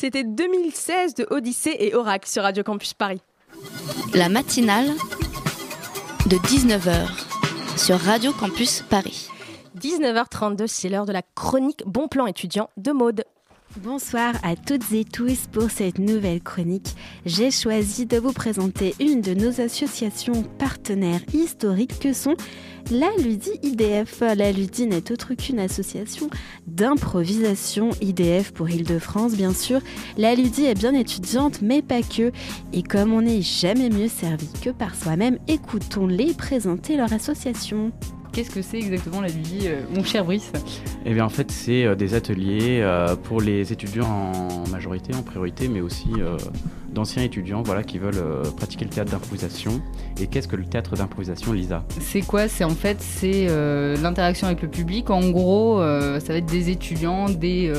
[0.00, 3.20] C'était 2016 de Odyssée et Oracle sur Radio Campus Paris.
[4.14, 4.86] La matinale
[6.24, 7.06] de 19h
[7.76, 9.28] sur Radio Campus Paris.
[9.78, 13.26] 19h32, c'est l'heure de la chronique Bon Plan étudiant de Maude.
[13.78, 16.96] Bonsoir à toutes et tous pour cette nouvelle chronique.
[17.24, 22.34] J'ai choisi de vous présenter une de nos associations partenaires historiques que sont
[22.90, 24.22] la Ludi IDF.
[24.36, 26.28] La Ludi n'est autre qu'une association
[26.66, 29.80] d'improvisation IDF pour Île-de-France, bien sûr.
[30.18, 32.32] La Ludi est bien étudiante, mais pas que.
[32.72, 37.92] Et comme on n'est jamais mieux servi que par soi-même, écoutons-les présenter leur association.
[38.32, 40.52] Qu'est-ce que c'est exactement la Ludi, euh, mon cher Brice
[41.04, 45.22] Eh bien, en fait, c'est euh, des ateliers euh, pour les étudiants en majorité, en
[45.22, 46.10] priorité, mais aussi
[46.92, 49.80] d'anciens étudiants voilà, qui veulent euh, pratiquer le théâtre d'improvisation.
[50.20, 51.84] Et qu'est-ce que le théâtre d'improvisation, Lisa?
[52.00, 52.48] C'est quoi?
[52.48, 55.10] C'est en fait c'est euh, l'interaction avec le public.
[55.10, 57.72] En gros, euh, ça va être des étudiants, des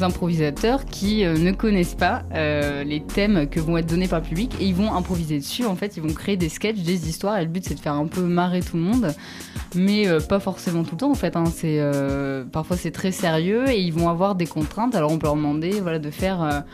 [0.00, 4.66] improvisateurs qui ne connaissent pas les thèmes que vont être donnés par le public et
[4.66, 5.64] ils vont improviser dessus.
[5.64, 7.38] En fait, ils vont créer des sketchs, des histoires.
[7.38, 9.14] Et le but c'est de faire un peu marrer tout le monde,
[9.74, 11.10] mais pas forcément tout le temps.
[11.10, 11.44] En fait, hein.
[12.52, 14.94] parfois c'est très sérieux et ils vont avoir des contraintes.
[14.94, 16.64] Alors on peut leur demander voilà de faire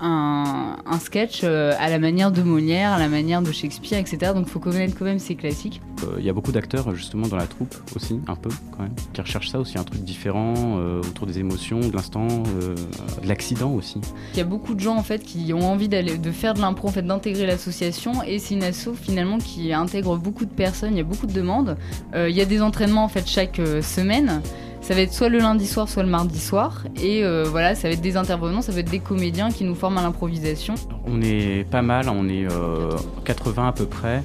[0.00, 4.32] un, un sketch euh, à la manière de Molière, à la manière de Shakespeare, etc.
[4.34, 5.80] Donc il faut connaître quand même ces classiques.
[6.04, 8.94] Euh, Il y a beaucoup d'acteurs justement dans la troupe aussi, un peu quand même,
[9.12, 12.74] qui recherchent ça aussi, un truc différent euh, autour des émotions, de l'instant, euh,
[13.22, 14.00] de l'accident aussi.
[14.32, 16.60] Il y a beaucoup de gens en fait qui ont envie d'aller de faire de
[16.60, 20.92] l'impro, en fait, d'intégrer l'association et c'est une asso finalement qui intègre beaucoup de personnes.
[20.92, 21.76] Il y a beaucoup de demandes.
[22.14, 24.40] Euh, il y a des entraînements en fait chaque euh, semaine.
[24.86, 26.84] Ça va être soit le lundi soir, soit le mardi soir.
[27.02, 29.74] Et euh, voilà, ça va être des intervenants, ça va être des comédiens qui nous
[29.74, 30.74] forment à l'improvisation.
[31.06, 32.90] On est pas mal, on est euh,
[33.24, 34.22] 80 à peu près,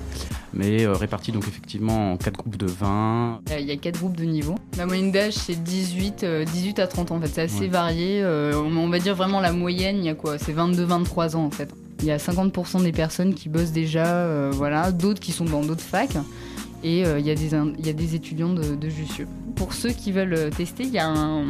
[0.54, 3.40] mais euh, répartis donc effectivement en quatre groupes de 20.
[3.52, 4.56] Euh, Il y a quatre groupes de niveau.
[4.78, 7.28] La moyenne d'âge, c'est 18, euh, 18 à 30 ans en fait.
[7.28, 7.68] C'est assez Ouais.
[7.70, 8.22] varié.
[8.22, 10.38] Euh, on, va dire vraiment la moyenne, il y a quoi?
[10.38, 11.70] C'est 22-23 ans en fait.
[12.02, 15.62] Il y a 50% des personnes qui bossent déjà, euh, voilà, d'autres qui sont dans
[15.62, 16.18] d'autres facs.
[16.84, 19.28] Et euh, il y y a des étudiants de, Jussieu.
[19.56, 21.44] Pour ceux qui veulent euh, tester, il y a un,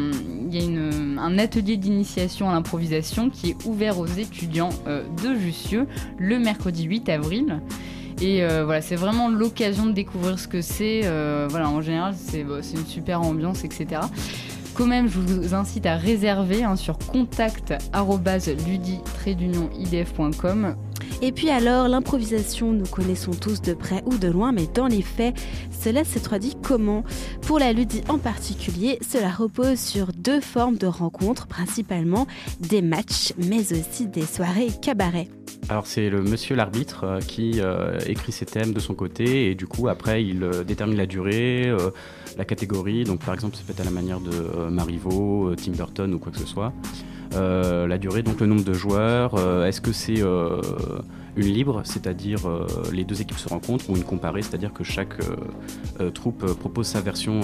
[0.49, 5.35] y a une- un atelier d'initiation à l'improvisation qui est ouvert aux étudiants euh, de
[5.37, 5.87] Jussieu
[6.17, 7.61] le mercredi 8 avril.
[8.21, 11.03] Et voilà, c'est vraiment l'occasion de découvrir ce que c'est.
[11.49, 14.01] Voilà, en général, c'est bah, une super ambiance, etc.
[14.73, 17.73] Quand même, je vous incite à réserver hein, sur contact
[19.79, 20.75] idf.com.
[21.21, 25.01] Et puis alors, l'improvisation, nous connaissons tous de près ou de loin, mais dans les
[25.01, 25.35] faits,
[25.77, 27.03] cela se traduit comment?
[27.41, 32.25] Pour la Ludi en particulier, cela repose sur deux formes de rencontres, principalement
[32.61, 35.27] des matchs, mais aussi des soirées cabaret.
[35.67, 39.55] Alors c'est le monsieur l'arbitre euh, qui euh, écrit ses thèmes de son côté et
[39.55, 41.71] du coup après il euh, détermine la durée,
[42.37, 43.03] la catégorie.
[43.03, 46.39] Donc par exemple c'est fait à la manière de Marivaux, Tim Burton ou quoi que
[46.39, 46.73] ce soit.
[47.35, 49.35] Euh, la durée, donc le nombre de joueurs.
[49.35, 50.61] euh, Est-ce que c'est euh,
[51.35, 52.39] une libre, c'est-à-dire
[52.91, 55.15] les deux équipes se rencontrent, ou une comparée, c'est-à-dire que chaque
[56.13, 57.41] troupe propose sa version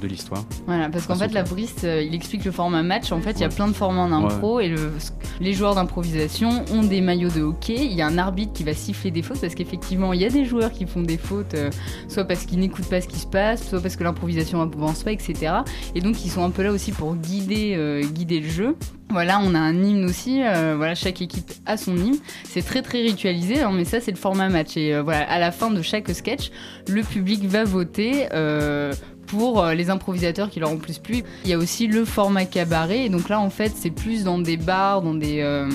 [0.00, 3.12] de l'histoire Voilà, parce qu'en fait, la Brice, euh, il explique le format match.
[3.12, 4.92] En fait, il y a plein de formats en impro et le-
[5.40, 7.76] les joueurs d'improvisation ont des maillots de hockey.
[7.76, 10.30] Il y a un arbitre qui va siffler des fautes parce qu'effectivement, il y a
[10.30, 11.70] des joueurs qui font des fautes, euh,
[12.08, 15.12] soit parce qu'ils n'écoutent pas ce qui se passe, soit parce que l'improvisation avance pas,
[15.12, 15.54] etc.
[15.94, 18.76] Et donc, ils sont un peu là aussi pour guider, euh, guider le jeu.
[19.10, 20.40] Voilà, on a un hymne aussi.
[20.42, 22.18] euh, voilà, chaque équipe a son hymne.
[22.44, 24.76] C'est très très ritualisé, hein, mais ça c'est le format match.
[24.76, 26.50] Et euh, voilà, à la fin de chaque sketch,
[26.88, 28.26] le public va voter.
[28.32, 28.92] euh,
[29.30, 31.22] pour euh, les improvisateurs qui leur ont plus plu.
[31.44, 34.38] Il y a aussi le format cabaret, et donc là en fait c'est plus dans
[34.38, 35.40] des bars, dans des...
[35.40, 35.68] euh,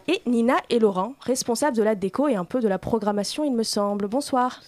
[0.07, 3.53] Et Nina et Laurent, responsables de la déco et un peu de la programmation, il
[3.53, 4.07] me semble.
[4.07, 4.61] Bonsoir.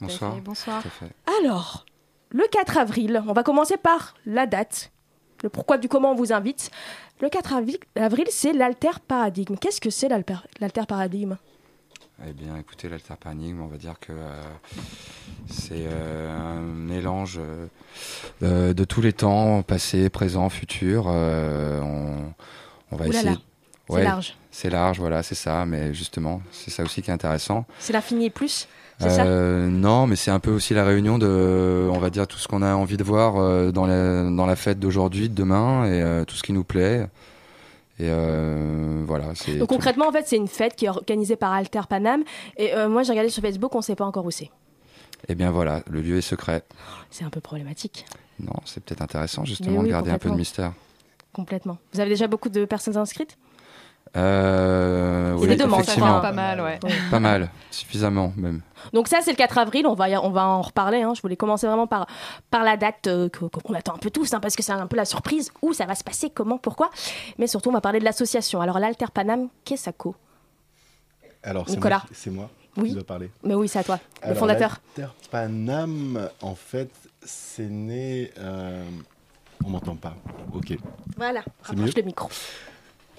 [0.43, 0.83] Bonsoir.
[1.41, 1.85] Alors,
[2.31, 4.91] le 4 avril, on va commencer par la date,
[5.43, 6.69] le pourquoi du comment on vous invite.
[7.21, 7.53] Le 4
[7.97, 9.55] avril, c'est l'alter paradigme.
[9.55, 11.37] Qu'est-ce que c'est l'alter paradigme?
[12.27, 14.41] Eh bien, écoutez, l'alter paradigme, on va dire que euh,
[15.49, 17.39] c'est euh, un mélange
[18.43, 21.05] euh, de tous les temps, passé, présent, futur.
[21.07, 22.33] Euh, on,
[22.91, 23.29] on va Ouh là essayer.
[23.35, 23.37] là,
[23.89, 24.37] c'est large.
[24.61, 25.65] C'est large, voilà, c'est ça.
[25.65, 27.63] Mais justement, c'est ça aussi qui est intéressant.
[27.79, 28.67] C'est l'infini et plus
[28.99, 29.23] C'est ça?
[29.23, 32.49] Euh, non, mais c'est un peu aussi la réunion de, on va dire, tout ce
[32.49, 36.01] qu'on a envie de voir euh, dans, la, dans la fête d'aujourd'hui, de demain, et
[36.01, 37.07] euh, tout ce qui nous plaît.
[37.99, 39.27] Et euh, voilà.
[39.57, 42.23] Donc concrètement, en fait, c'est une fête qui est organisée par Alter Paname.
[42.57, 44.51] Et euh, moi, j'ai regardé sur Facebook, on ne sait pas encore où c'est.
[45.29, 46.63] Eh bien voilà, le lieu est secret.
[47.11, 48.05] C'est un peu problématique,
[48.41, 50.73] Non, c'est peut-être intéressant justement oui, de garder un peu de mystère.
[51.31, 51.77] complètement.
[51.93, 53.37] Vous avez déjà beaucoup de personnes inscrites?
[54.17, 56.19] Euh, oui, des demandes, effectivement.
[56.19, 56.79] pas mal, ouais.
[57.11, 58.61] Pas mal, suffisamment même.
[58.93, 61.01] Donc ça, c'est le 4 avril, on va, y- on va en reparler.
[61.03, 61.13] hein.
[61.15, 62.07] Je voulais commencer vraiment par,
[62.49, 64.95] par la date euh, qu'on attend un peu tous, hein, parce que c'est un peu
[64.97, 66.89] la surprise, où ça va se passer, comment, pourquoi.
[67.37, 68.61] Mais surtout, on va parler de l'association.
[68.61, 70.15] Alors l'Alter Paname, qu'est-ce que ça co
[71.43, 72.03] Alors, c'est Nicolas.
[72.11, 72.89] c'est moi Oui.
[72.89, 73.29] qui dois parler.
[73.43, 74.79] Mais oui, c'est à toi, le fondateur.
[74.97, 76.89] l'Alter Paname, en fait,
[77.23, 78.31] c'est né.
[78.39, 78.83] euh,
[79.65, 80.15] On m'entend pas.
[80.53, 80.73] Ok.
[81.17, 82.29] Voilà, rapproche mieux le micro.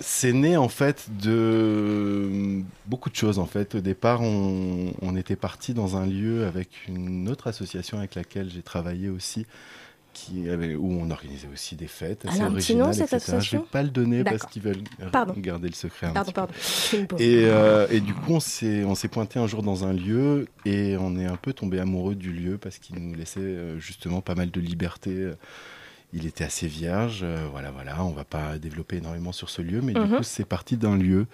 [0.03, 3.75] C'est né en fait de beaucoup de choses en fait.
[3.75, 8.49] Au départ, on, on était parti dans un lieu avec une autre association avec laquelle
[8.51, 9.47] j'ai travaillé aussi,
[10.15, 13.09] qui avait, où on organisait aussi des fêtes assez Elle a un petit nom, originales,
[13.09, 13.39] cette etc.
[13.41, 15.35] Je vais pas le donner parce qu'ils veulent euh, Pardon.
[15.37, 16.07] garder le secret.
[16.07, 17.17] un Pardon, petit pardon.
[17.23, 20.47] Et, euh, et du coup, on s'est, on s'est pointé un jour dans un lieu
[20.65, 24.21] et on est un peu tombé amoureux du lieu parce qu'il nous laissait euh, justement
[24.23, 25.31] pas mal de liberté.
[26.13, 27.21] Il était assez vierge.
[27.23, 28.03] euh, voilà, voilà.
[28.05, 30.17] On va pas développer énormément sur ce lieu, mais du Mhm.
[30.19, 31.27] coup, c'est parti d'un lieu.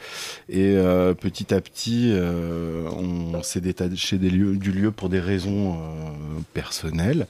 [0.49, 5.21] Et euh, petit à petit, euh, on s'est détaché des lieux, du lieu pour des
[5.21, 6.11] raisons euh,
[6.55, 7.27] personnelles.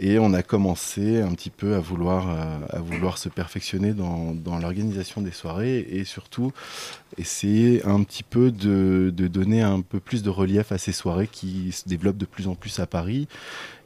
[0.00, 2.28] Et on a commencé un petit peu à vouloir,
[2.70, 6.52] à vouloir se perfectionner dans, dans l'organisation des soirées et surtout
[7.16, 11.26] essayer un petit peu de, de donner un peu plus de relief à ces soirées
[11.26, 13.26] qui se développent de plus en plus à Paris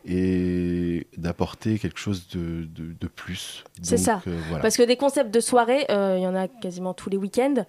[0.05, 3.65] et d'apporter quelque chose de, de, de plus.
[3.83, 4.21] C'est ça.
[4.27, 4.63] euh, voilà.
[4.63, 7.65] Parce que des concepts de soirée, euh, il y en a quasiment tous les week-ends.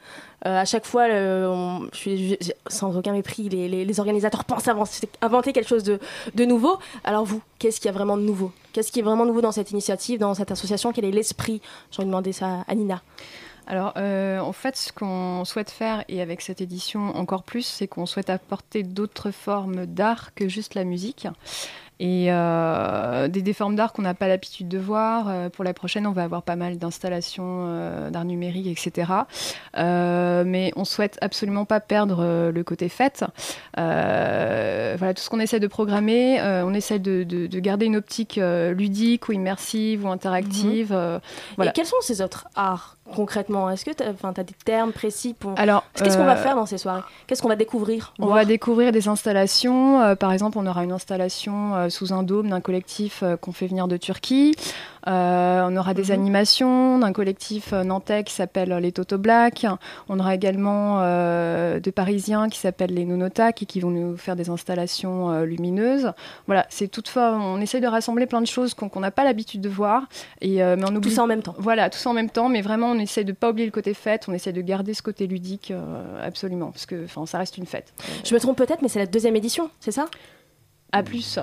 [0.45, 3.99] Euh, à chaque fois, le- on- je suis, je- sans aucun mépris, les, les- les
[3.99, 5.99] organisateurs pensent avancer- inventer quelque chose de,
[6.35, 6.77] de nouveau.
[7.03, 8.51] Alors vous, qu'est-ce qu'il y a vraiment de nouveau?
[8.73, 10.91] Qu'est-ce qui est vraiment nouveau dans cette initiative, dans cette association?
[10.91, 11.61] Quel est l'esprit?
[11.91, 13.01] J'ai envie de demander ça à Nina.
[13.65, 17.87] Alors, euh, en fait, ce qu'on souhaite faire, et avec cette édition encore plus, c'est
[17.87, 21.27] qu'on souhaite apporter d'autres formes d'art que juste la musique.
[21.99, 25.27] Et euh, des, des formes d'art qu'on n'a pas l'habitude de voir.
[25.29, 29.11] Euh, pour la prochaine, on va avoir pas mal d'installations euh, d'art numérique, etc.
[29.75, 33.23] Mais on souhaite absolument pas perdre le côté fête.
[33.77, 38.39] Voilà, tout ce qu'on essaie de programmer, on essaie de, de- de garder une optique
[38.71, 40.87] ludique ou immersive ou interactive.
[41.55, 41.71] voilà.
[41.71, 43.69] Et quels sont ces autres arts concrètement?
[43.69, 45.53] Est-ce que tu as, des termes précis pour...
[45.57, 47.01] Alors, Qu'est-ce qu'on va faire dans ces soirées?
[47.27, 48.13] Qu'est-ce qu'on va découvrir?
[48.19, 50.15] On va découvrir des installations.
[50.15, 53.67] Par exemple, on aura une installation euh, sous un dôme d'un collectif euh, qu'on fait
[53.67, 54.55] venir de Turquie.
[55.07, 59.65] Euh, on aura des animations d'un collectif nantais qui s'appelle les Toto Black.
[60.07, 61.01] On aura également
[61.77, 66.13] des Parisiens qui s'appellent les Nonotak et qui vont nous faire des installations lumineuses.
[66.45, 69.67] Voilà, c'est toutefois, on essaie de rassembler plein de choses qu'on n'a pas l'habitude de
[69.67, 70.03] voir.
[70.39, 71.11] Et, mais on oublie...
[71.11, 71.55] ça en même temps.
[71.57, 73.93] Voilà, tout ça en même temps, mais vraiment on essaie de pas oublier le côté
[73.93, 75.73] fête, on essaie de garder ce côté ludique
[76.23, 77.93] absolument, parce que ça reste une fête.
[78.23, 80.05] Je me trompe peut-être, mais c'est la deuxième édition, c'est ça?
[80.93, 81.37] À plus.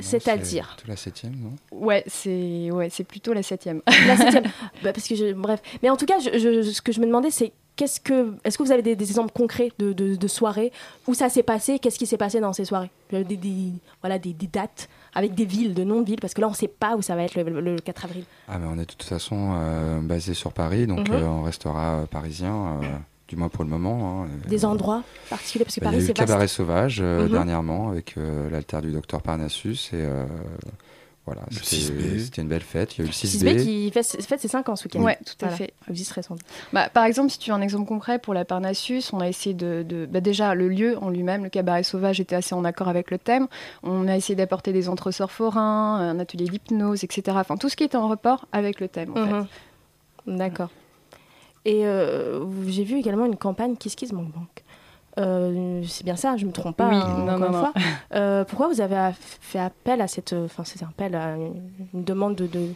[0.00, 1.52] C'est-à-dire Plutôt la septième, non?
[1.72, 3.80] Ouais, c'est ouais, c'est plutôt la septième.
[4.06, 4.44] La septième.
[4.82, 5.60] Bah, parce que je- bref.
[5.82, 8.58] Mais en tout cas, je- je- ce que je me demandais, c'est qu'est-ce que, est-ce
[8.58, 10.72] que vous avez des, des exemples concrets de, de- de soirées
[11.06, 11.78] où ça s'est passé?
[11.78, 12.90] Qu'est-ce qui s'est passé dans ces soirées?
[13.12, 13.72] Euh, des, des-
[14.02, 16.50] voilà, des, des dates avec des villes, de noms de villes, parce que là, on
[16.50, 18.24] ne sait pas où ça va être le, le- le 4 avril.
[18.48, 21.14] Ah, mais on est de toute façon euh, basé sur Paris, donc Mhm.
[21.14, 22.86] euh, on restera euh, parisien, euh,
[23.28, 24.24] du moins pour le moment.
[24.24, 24.28] hein.
[24.48, 26.54] Des endroits particuliers, parce que Bah, Paris, il y a eu c'est le Cabaret vaste.
[26.56, 27.30] Sauvage euh, Mhm.
[27.32, 30.24] dernièrement avec euh, l'altère du docteur Parnassus et euh,
[31.26, 32.18] voilà, c'était 6B.
[32.22, 32.96] c'était une belle fête.
[32.96, 33.56] Il y a eu le 6B.
[33.56, 35.00] 6B qui fait, fête ses 5 ans ce week-end.
[35.00, 35.56] Ouais, tout à Voilà.
[35.56, 35.72] fait.
[36.74, 39.54] Bah, par exemple, si tu veux un exemple concret pour la Parnassus, on a essayé
[39.54, 39.82] de.
[39.88, 43.10] de- bah, déjà, le lieu en lui-même, le cabaret sauvage, était assez en accord avec
[43.10, 43.46] le thème.
[43.82, 47.38] On a essayé d'apporter des entresorts forains, un atelier d'hypnose, etc.
[47.40, 49.32] Enfin, tout ce qui était en rapport avec le thème, en fait.
[50.30, 50.36] Mhm.
[50.38, 50.70] D'accord.
[51.64, 54.64] Et euh, j'ai vu également une campagne Kiss Kiss Bank Bank.
[55.18, 56.88] Euh, c'est bien ça, je me trompe pas.
[56.88, 57.58] Oui, hein, non, encore non, une non.
[57.60, 57.72] fois.
[58.14, 61.62] Euh, pourquoi vous avez fait appel à cette, enfin c'est un appel à une,
[61.92, 62.68] une demande de, de,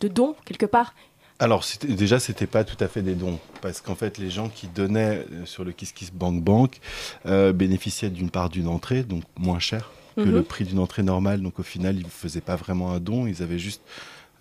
[0.00, 0.94] de don quelque part?
[1.40, 4.66] Alors déjà, c'était pas tout à fait des dons, parce qu'en fait, les gens qui
[4.66, 6.80] donnaient sur le Kiss Kiss Bank Bank
[7.26, 10.32] euh, bénéficiaient d'une part d'une entrée, donc moins cher que Mhm.
[10.34, 11.40] le prix d'une entrée normale.
[11.42, 13.82] Donc au final, ils ne faisaient pas vraiment un don, ils avaient juste,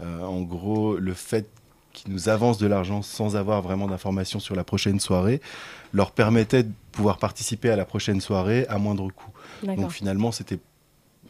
[0.01, 1.47] euh, en gros, le fait
[1.97, 5.41] qu'ils nous avancent de l'argent sans avoir vraiment d'informations sur la prochaine soirée,
[5.93, 9.31] leur permettait de pouvoir participer à la prochaine soirée à moindre coût.
[9.63, 10.59] Donc finalement, c'était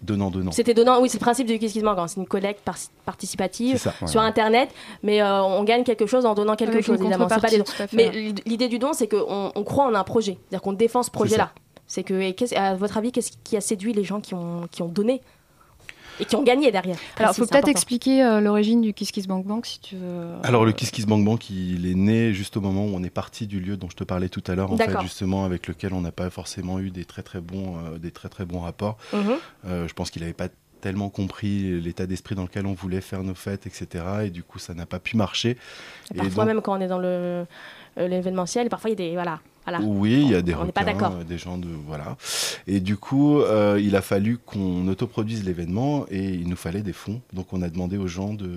[0.01, 0.51] donnant-donnant.
[0.51, 1.97] C'était donnant, oui, c'est le principe du Kiss Kiss Bank.
[1.97, 4.22] hein, C'est une collecte par- participative sur.
[4.22, 4.70] Internet,
[5.03, 7.28] mais euh, on gagne quelque chose en donnant quelque Avec chose, évidemment.
[7.30, 7.63] C'est pas des dons.
[7.93, 11.01] Mais l'id- l'idée du don, c'est qu'on on croit en un projet, c'est-à-dire qu'on défend
[11.01, 11.51] ce projet-là.
[11.88, 14.68] C'est que, et qu'est-ce- à votre avis, qu'est-ce qui a séduit les gens qui ont,
[14.72, 15.22] qui ont donné
[16.20, 19.28] et qui ont gagné derrière Alors, Précis, faut peut-être expliquer euh, l'origine du Kiss Kiss
[19.28, 20.34] Bank Bank si tu veux.
[20.43, 23.09] Alors le Kiss Kiss Bank Bank, il est né juste au moment où on est
[23.09, 25.93] parti du lieu dont je te parlais tout à l'heure, en fait, justement avec lequel
[25.93, 28.97] on n'a pas forcément eu des très très bons, euh, des très très bons rapports.
[29.13, 29.22] Mhm.
[29.65, 30.47] Euh, je pense qu'il n'avait pas
[30.82, 34.05] tellement compris l'état d'esprit dans lequel on voulait faire nos fêtes, etc.
[34.26, 35.57] Et du coup, ça n'a pas pu marcher.
[36.13, 37.45] Et Parfois, même quand on est dans le
[37.97, 39.84] euh, l'événementiel, parfois il y a des voilà, voilà.
[39.84, 42.15] Oui, il y a des pas requins, des gens de voilà.
[42.68, 46.93] Et du coup, euh, il a fallu qu'on autoproduise l'événement et il nous fallait des
[46.93, 47.22] fonds.
[47.34, 48.47] Donc, on a demandé aux gens de,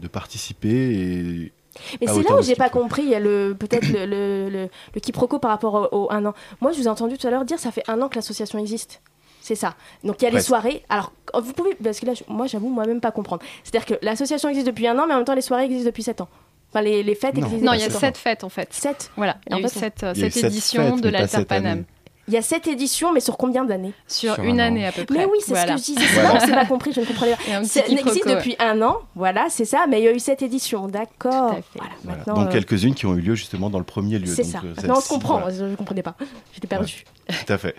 [0.00, 1.52] de participer et
[2.00, 4.68] Mais c'est là où j'ai pas compris, il y a le peut-être le, le, le-
[4.94, 6.34] le quiproquo par rapport au, au un an.
[6.60, 8.58] Moi, je vous ai entendu tout à l'heure dire ça fait un an que l'association
[8.58, 9.00] existe.
[9.40, 9.74] C'est ça.
[10.04, 10.84] Donc il y a les soirées.
[10.88, 11.10] Alors
[11.42, 13.42] vous pouvez, parce que là, moi, j'avoue moi-même pas comprendre.
[13.64, 16.04] C'est-à-dire que l'association existe depuis un an, mais en même temps les soirées existent depuis
[16.04, 16.28] sept ans.
[16.72, 17.46] Enfin, les, les fêtes Non.
[17.46, 18.72] existent Non, il y a sept fêtes en fait.
[18.72, 19.10] Sept.
[19.16, 20.02] Voilà, il y a En eu sept
[20.44, 21.66] édition fêtes, de l'Alter cette Panam.
[21.72, 21.84] année.
[22.28, 24.66] Il y a sept éditions, mais sur combien d'années Sur, Sur une un an.
[24.68, 25.18] année à peu près.
[25.18, 25.76] Mais oui, c'est Voilà.
[25.76, 26.14] ce que je disais.
[26.14, 27.64] C'est là où c'est pas compris, je ne comprenais pas.
[27.64, 30.86] Ça existe depuis un an, voilà, c'est ça, mais il y a eu sept éditions,
[30.86, 31.48] d'accord.
[31.50, 31.90] Voilà, Voilà.
[32.04, 32.34] maintenant.
[32.36, 34.26] Donc euh, quelques-unes qui ont eu lieu justement dans le premier lieu.
[34.32, 34.62] C'est ça.
[34.64, 35.54] euh, Maintenant, on se comprend, voilà.
[35.56, 36.14] je ne comprenais pas.
[36.54, 37.04] J'étais perdue.
[37.28, 37.74] Tout à fait.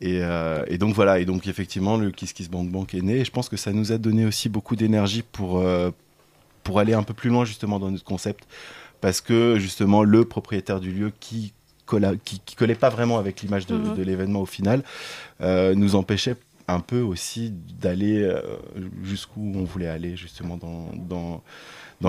[0.00, 3.18] Et, euh, et donc voilà, et donc effectivement le Kiss Kiss Bank Bank est né.
[3.20, 5.90] Et je pense que ça nous a donné aussi beaucoup d'énergie pour, euh,
[6.64, 8.46] pour aller un peu plus loin justement dans notre concept,
[9.00, 11.52] parce que justement le propriétaire du lieu qui
[11.86, 13.94] colla, qui, qui collait pas vraiment avec l'image de, Mhm.
[13.94, 14.82] de l'événement au final,
[15.42, 16.36] euh, nous empêchait
[16.66, 18.40] un peu aussi d'aller euh,
[19.02, 21.42] jusqu'où on voulait aller justement dans dans,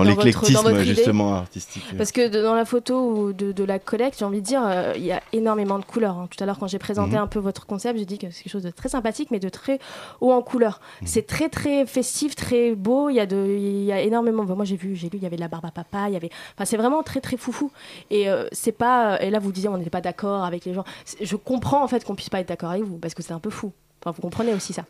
[0.04, 1.84] dans, l'éclectisme justement artistique.
[1.96, 4.92] Parce que de- dans la photo de, de la collecte, j'ai envie de dire, euh,
[4.96, 6.16] il y a énormément de couleurs.
[6.18, 6.28] hein.
[6.30, 7.22] Tout à l'heure, quand j'ai présenté Mhm.
[7.22, 9.48] un peu votre concept, j'ai dit que c'est quelque chose de très sympathique, mais de
[9.48, 9.78] très
[10.20, 10.80] haut en couleurs.
[11.00, 11.06] Mhm.
[11.06, 13.08] C'est très très festif, très beau.
[13.10, 14.44] Il y a de, il y a énormément.
[14.44, 16.04] Moi, j'ai vu, j'ai lu, il y avait de la barbe à papa.
[16.08, 16.30] Il y avait.
[16.54, 17.70] Enfin, c'est vraiment très très foufou.
[18.10, 19.20] Et euh, c'est pas.
[19.22, 20.84] Et là, vous disiez, on n'était pas d'accord avec les gens.
[21.20, 23.38] Je comprends en fait qu'on puisse pas être d'accord avec vous, parce que c'est un
[23.40, 23.72] peu fou.
[24.02, 24.84] Enfin, vous comprenez aussi ça.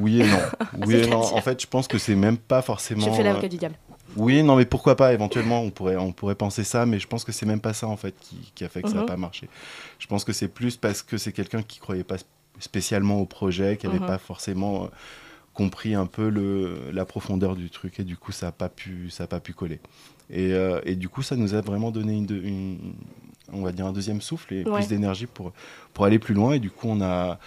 [0.00, 0.38] Oui et non.
[0.86, 1.20] oui et non.
[1.20, 3.04] En fait, je pense que c'est même pas forcément.
[3.04, 3.74] Je fais euh, l'avocat du diable.
[4.16, 7.24] Oui, non, mais pourquoi pas Éventuellement, on pourrait, on pourrait penser ça, mais je pense
[7.24, 9.06] que c'est même pas ça en fait qui, qui a fait que ça n'a Mhm.
[9.06, 9.48] pas marché.
[9.98, 12.16] Je pense que c'est plus parce que c'est quelqu'un qui croyait pas
[12.58, 14.06] spécialement au projet, qui n'avait Mhm.
[14.06, 14.88] pas forcément euh,
[15.54, 19.10] compris un peu le, la profondeur du truc, et du coup, ça n'a pas pu,
[19.10, 19.80] ça a pas pu coller.
[20.30, 22.94] Et, euh, et du coup, ça nous a vraiment donné une,
[23.52, 24.72] on va dire un deuxième souffle et Ouais.
[24.72, 25.52] plus d'énergie pour
[25.94, 26.52] pour aller plus loin.
[26.54, 27.38] Et du coup, on a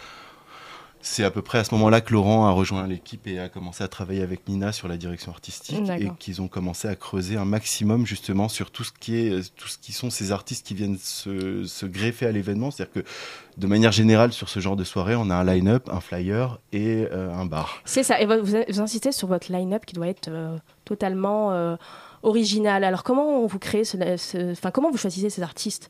[1.02, 3.84] c'est à peu près à ce moment-là que Laurent a rejoint l'équipe et a commencé
[3.84, 7.46] à travailler avec Nina sur la direction artistique et qu'ils ont commencé à creuser un
[7.46, 10.98] maximum justement sur tout ce qui est tout ce qui sont ces artistes qui viennent
[10.98, 12.72] se, se greffer à l'événement.
[12.72, 13.10] C'est-à-dire que
[13.58, 17.08] de manière générale sur ce genre de soirée, on a un line-up, un flyer et
[17.12, 17.82] euh, un bar.
[17.86, 18.20] C'est ça.
[18.20, 21.76] Et vous, insistez sur votre line-up qui doit être euh, totalement euh,
[22.24, 22.84] original.
[22.84, 25.90] Alors, comment vous créez ce, comment vous choisissez ces artistes?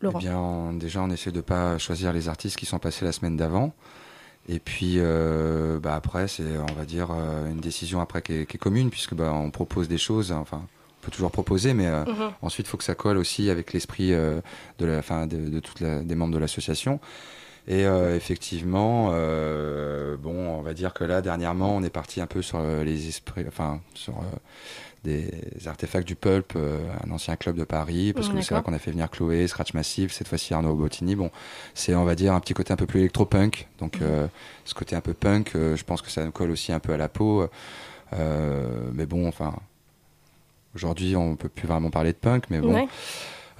[0.00, 3.04] Laurent Eh bien, on- déjà, on essaie de pas choisir les artistes qui sont passés
[3.04, 3.72] la semaine d'avant.
[4.48, 8.46] Et puis, euh, bah, après, c'est, on va dire, euh, une décision après qui est,
[8.46, 10.30] qui est commune, puisque bah, on propose des choses.
[10.30, 12.30] Enfin, on peut toujours proposer, mais euh, Mhm.
[12.42, 14.40] ensuite, il faut que ça colle aussi avec l'esprit euh,
[14.78, 17.00] de la, fin, de, de toutes la- des membres de l'association.
[17.68, 22.28] Et euh, effectivement, euh, bon, on va dire que là, dernièrement, on est parti un
[22.28, 24.22] peu sur les esprits, enfin, sur euh,
[25.06, 25.30] des
[25.66, 28.72] artefacts du Pulp, euh, un ancien club de Paris, parce Mm, que c'est vrai qu'on
[28.74, 31.16] a fait venir Chloé, Scratch Massive, cette fois-ci Arnaud Bottini.
[31.16, 31.30] Bon,
[31.74, 33.68] c'est, on va dire, un petit côté un peu plus électro-punk.
[33.78, 34.26] Donc, euh,
[34.64, 36.92] ce côté un peu punk, euh, je pense que ça nous colle aussi un peu
[36.92, 37.48] à la peau.
[38.12, 39.54] Mais bon, enfin,
[40.74, 42.74] aujourd'hui, on peut plus vraiment parler de punk, mais bon.
[42.74, 42.88] Ouais.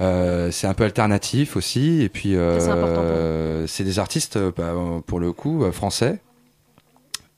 [0.00, 4.74] Euh, c'est un peu alternatif aussi, et puis euh, C'est des artistes bah,
[5.06, 6.20] pour le coup français,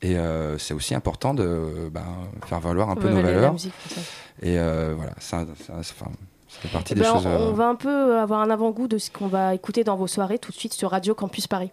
[0.01, 2.05] et euh, c'est aussi important de bah,
[2.47, 3.53] faire valoir un peu nos valeurs.
[3.53, 3.73] musique.
[4.43, 5.45] Et euh, voilà, ça,
[6.49, 7.27] fait partie des ben, choses.
[7.27, 9.97] on, euh, on va un peu avoir un avant-goût de ce qu'on va écouter dans
[9.97, 11.73] vos soirées tout de suite sur Radio Campus Paris.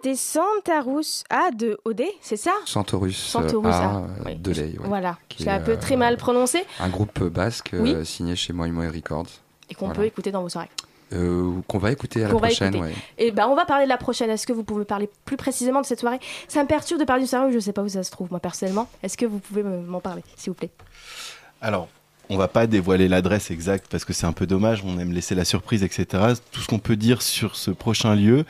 [0.00, 2.52] C'était Santarus A de OD, c'est ça?
[2.66, 4.36] Centaurus, Centaurus A, A, euh, oui.
[4.36, 7.70] de Ley, ouais, Voilà, c'est est, un peu euh, très mal prononcé Un groupe basque
[7.72, 7.94] Oui.
[7.96, 9.26] euh, signé chez Moi Moi Records.
[9.68, 9.98] et qu'on Voilà.
[10.00, 10.68] peut écouter dans vos soirées.
[11.12, 12.76] Euh, qu'on va écouter à la prochaine.
[12.76, 12.94] ouais.
[13.18, 14.30] Et ben on va parler de la prochaine.
[14.30, 16.20] Est-ce que vous pouvez parler plus précisément de cette soirée?
[16.46, 18.30] Ça me perturbe de parler d'une soirée où je sais pas où ça se trouve
[18.30, 18.86] moi personnellement.
[19.02, 20.70] Est-ce que vous pouvez me- m'en parler, s'il vous plaît?
[21.60, 21.88] Alors,
[22.30, 25.34] on va pas dévoiler l'adresse exacte parce que c'est un peu dommage, on aime laisser
[25.34, 26.34] la surprise, etc.
[26.52, 28.44] Tout ce qu'on peut dire sur ce prochain lieu,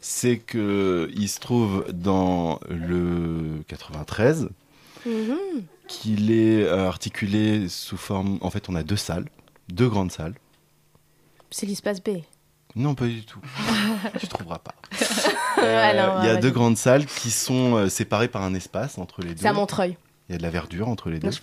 [0.00, 4.48] c'est que il se trouve dans le 93,
[5.88, 8.38] qu'il est euh, articulé sous forme...
[8.42, 9.26] En fait, on a deux salles,
[9.68, 10.34] deux grandes salles.
[11.50, 12.10] C'est l'espace B.
[12.76, 13.40] Non, pas du tout.
[14.20, 14.74] tu trouveras pas.
[15.58, 16.40] Euh, il y a vas-y.
[16.40, 19.42] deux grandes salles qui sont euh, séparées par un espace entre les deux.
[19.42, 19.98] C'est à Montreuil.
[20.28, 21.26] Il y a de la verdure entre les deux.
[21.26, 21.38] Non, je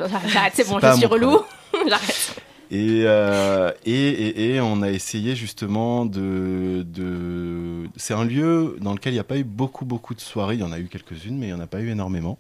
[0.54, 1.42] c'est bon, je suis relou.
[1.90, 2.42] J'arrête.
[2.70, 6.84] Et, euh, et, et, et on a essayé justement de...
[6.86, 7.88] de...
[7.96, 10.56] C'est un lieu dans lequel il n'y a pas eu beaucoup, beaucoup de soirées.
[10.56, 12.40] Il y en a eu quelques-unes, mais il n'y en a pas eu énormément.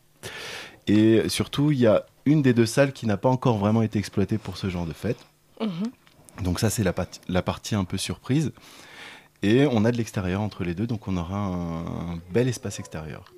[0.87, 3.99] Et surtout, il y a une des deux salles qui n'a pas encore vraiment été
[3.99, 5.25] exploitée pour ce genre de fête.
[6.43, 8.51] Donc ça, c'est la, partie un peu surprise.
[9.43, 12.79] Et on a de l'extérieur entre les deux, donc on aura un, un bel espace
[12.79, 13.33] extérieur.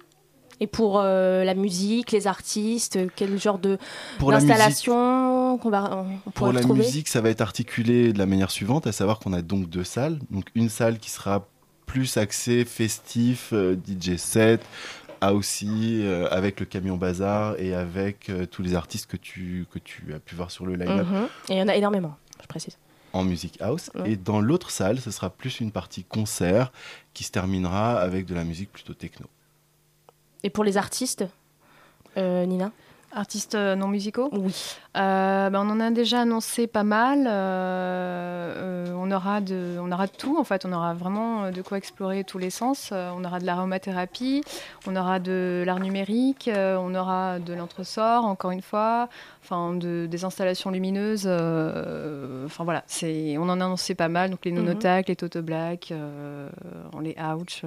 [0.59, 3.77] Et pour euh, la musique, les artistes, euh, quel genre de
[4.19, 8.51] d'installation qu'on va on Pour la retrouver musique, ça va être articulé de la manière
[8.51, 10.19] suivante, à savoir qu'on a donc deux salles.
[10.31, 11.47] Donc une salle qui sera
[11.85, 14.61] plus axée festif, euh, DJ set,
[15.27, 20.13] aussi avec le camion bazar et avec euh, tous les artistes que tu, que tu
[20.13, 21.27] as pu voir sur le line-up Mhm.
[21.49, 22.77] Et il y en a énormément, je précise.
[23.11, 23.89] en musique house.
[24.05, 26.71] Et dans l'autre salle, ce sera plus une partie concert
[27.13, 29.25] qui se terminera avec de la musique plutôt techno.
[30.43, 31.25] Et pour les artistes,
[32.17, 32.71] euh, Nina
[33.11, 34.29] Artistes euh, non musicaux?
[34.31, 34.55] Oui.
[34.95, 37.25] Euh, ben, on en a déjà annoncé pas mal.
[37.27, 40.63] Euh, on, aura de, on aura de tout, en fait.
[40.63, 42.91] On aura vraiment de quoi explorer tous les sens.
[42.91, 44.43] On aura de l'aromathérapie,
[44.85, 49.09] on aura de l'art numérique, on aura de l'entresort, encore une fois,
[49.43, 51.23] enfin, de, des installations lumineuses.
[51.25, 54.29] euh, Enfin voilà, c'est, on en a annoncé pas mal.
[54.29, 54.59] Donc les Mhm.
[54.63, 56.47] nonotac, les toto black, euh,
[57.01, 57.63] les ouch,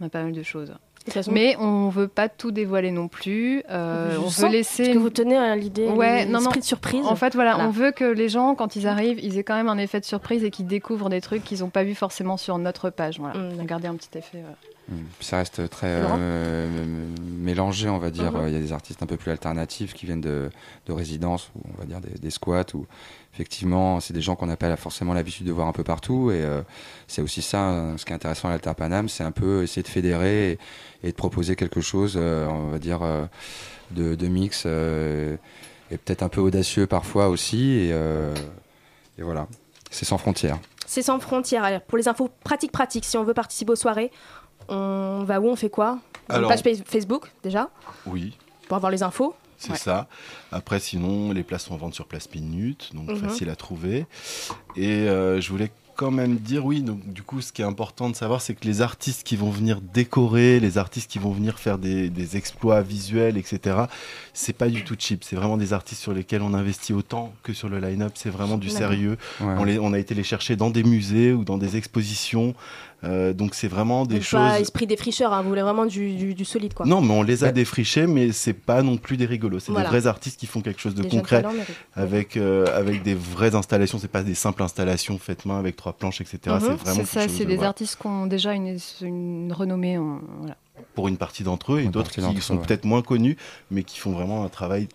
[0.00, 0.72] on a pas mal de choses.
[1.14, 3.62] Façon- Mais on veut pas tout dévoiler non plus.
[3.70, 4.84] Euh, on veut laisser.
[4.84, 6.50] Parce que vous tenez à l'idée, Ouais, non, non.
[6.50, 7.04] de surprise.
[7.06, 7.68] En fait, voilà, Voilà.
[7.68, 10.04] on veut que les gens, quand ils arrivent, ils aient quand même un effet de
[10.04, 13.18] surprise et qu'ils découvrent des trucs qu'ils n'ont pas vu forcément sur notre page.
[13.20, 14.38] Voilà, Mm, on a gardé un petit effet.
[14.38, 14.94] euh.
[14.94, 15.04] Mm.
[15.20, 16.68] Ça reste très euh,
[17.20, 18.32] mélangé, on va dire.
[18.32, 18.48] Mhm.
[18.48, 20.50] Il y a des artistes un peu plus alternatifs qui viennent de,
[20.86, 22.86] de résidences, ou on va dire des, des squats, ou
[23.36, 26.30] effectivement, c'est des gens qu'on n'a pas forcément l'habitude de voir un peu partout.
[26.30, 26.62] Et euh,
[27.06, 29.82] c'est aussi ça, hein, ce qui est intéressant à l'Alter Paname, c'est un peu essayer
[29.82, 30.58] de fédérer et,
[31.04, 33.26] et de proposer quelque chose, euh, on va dire, euh,
[33.90, 35.36] de, de mix, euh,
[35.90, 37.72] et peut-être un peu audacieux parfois aussi.
[37.72, 38.34] Et, euh,
[39.18, 39.46] et voilà,
[39.90, 40.58] c'est sans frontières.
[40.86, 41.62] C'est sans frontières.
[41.64, 44.10] Alors, pour les infos pratiques, pratiques, si on veut participer aux soirées,
[44.68, 45.98] on va où On fait quoi?
[46.30, 47.68] Une Alors- page pa- Facebook, déjà,
[48.06, 49.34] Oui, pour avoir les infos.
[49.58, 49.76] C'est Ouais.
[49.78, 50.08] ça.
[50.52, 53.16] Après, sinon, les places sont en vente sur Place Minute, donc Mhm.
[53.18, 54.06] facile à trouver.
[54.76, 58.10] Et euh, je voulais quand même dire, oui, donc du coup, ce qui est important
[58.10, 61.58] de savoir, c'est que les artistes qui vont venir décorer, les artistes qui vont venir
[61.58, 63.84] faire des, des exploits visuels, etc.,
[64.34, 65.24] c'est pas du tout cheap.
[65.24, 68.12] C'est vraiment des artistes sur lesquels on investit autant que sur le line-up.
[68.14, 69.16] C'est vraiment du sérieux.
[69.40, 69.54] Ouais.
[69.58, 72.54] On, les- on a été les chercher dans des musées ou dans des expositions.
[73.04, 74.40] Euh, donc c'est vraiment des Donc, choses.
[74.40, 76.86] Pas esprit défricheur, hein, vous voulez vraiment du, du- du solide, quoi.
[76.86, 79.60] Non, mais on les a défrichés, mais c'est pas non plus des rigolos.
[79.60, 79.90] C'est Voilà.
[79.90, 81.54] des vrais artistes qui font quelque chose de Des concret, talents
[81.94, 83.98] avec euh, avec des vraies installations.
[83.98, 86.38] C'est pas des simples installations faites main avec trois planches, etc.
[86.46, 86.60] Mhm.
[86.60, 89.98] C'est vraiment C'est ça, c'est des voilà, artistes qui ont déjà une, une renommée.
[89.98, 90.56] en- voilà.
[90.94, 92.62] pour une partie d'entre eux et d'autres qui sont ouais.
[92.66, 93.36] peut-être moins connus,
[93.70, 94.88] mais qui font vraiment un travail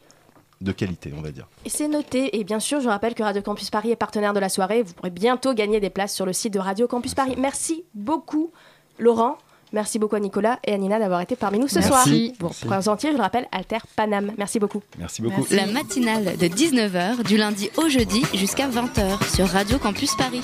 [0.62, 1.47] de qualité, on va dire.
[1.66, 2.38] Et c'est noté.
[2.39, 4.84] Et bien sûr, je rappelle que Radio Campus Paris est partenaire de la soirée.
[4.84, 7.36] Vous pourrez bientôt gagner des places sur le site de Radio Campus Paris.
[7.38, 8.51] Merci beaucoup,
[8.99, 9.38] Laurent.
[9.74, 11.88] Merci beaucoup à Nicolas et à Nina d'avoir été parmi nous ce Merci.
[11.88, 12.03] soir.
[12.05, 12.34] Merci.
[12.39, 14.34] Vous représentiez, je le rappelle, Alter Panam.
[14.38, 14.82] Merci beaucoup.
[14.99, 15.45] Merci beaucoup.
[15.49, 20.41] La matinale de 19h du lundi au jeudi jusqu'à 20h sur Radio Campus Paris.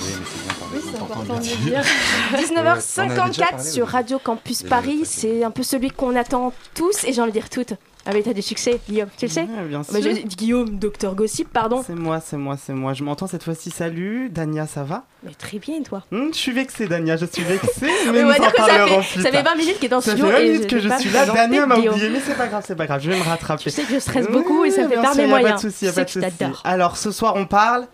[0.73, 1.83] Oui, c'est important de le dire.
[2.31, 3.87] On avait déjà 19h54 parlé, sur.
[3.87, 5.01] Radio Campus Paris.
[5.03, 7.73] C'est un peu celui qu'on attend tous et j'ai envie de dire toutes.
[8.09, 9.99] Ah mais t'as du succès, Guillaume, tu le sais Ouais, bien sûr.
[10.25, 11.83] Guillaume, docteur Gossip, pardon.
[11.85, 12.93] C'est moi, c'est moi, c'est moi.
[12.93, 13.69] Je m'entends cette fois-ci.
[13.69, 15.03] Salut, Dania, ça va?
[15.23, 16.03] Mais très bien, toi.
[16.11, 17.85] Hmm, Je suis vexé, Dania, je suis vexé.
[18.13, 19.53] Mais, nous en ça parlerons fait, plus ça fait tard.
[19.55, 20.99] 20 minutes qu'il est dans le Ça fait studio 20 et minutes que je pas
[20.99, 21.25] suis là.
[21.25, 23.01] Dania m'a oublié, mais c'est pas grave, c'est pas grave.
[23.03, 23.63] Je vais me rattraper.
[23.63, 25.61] Tu sais que je stresse beaucoup et ça me fait sûr, mes a Pas moyens.
[25.63, 26.61] de souci, Je pas de je souci.
[26.63, 27.87] Alors, ce soir, on parle.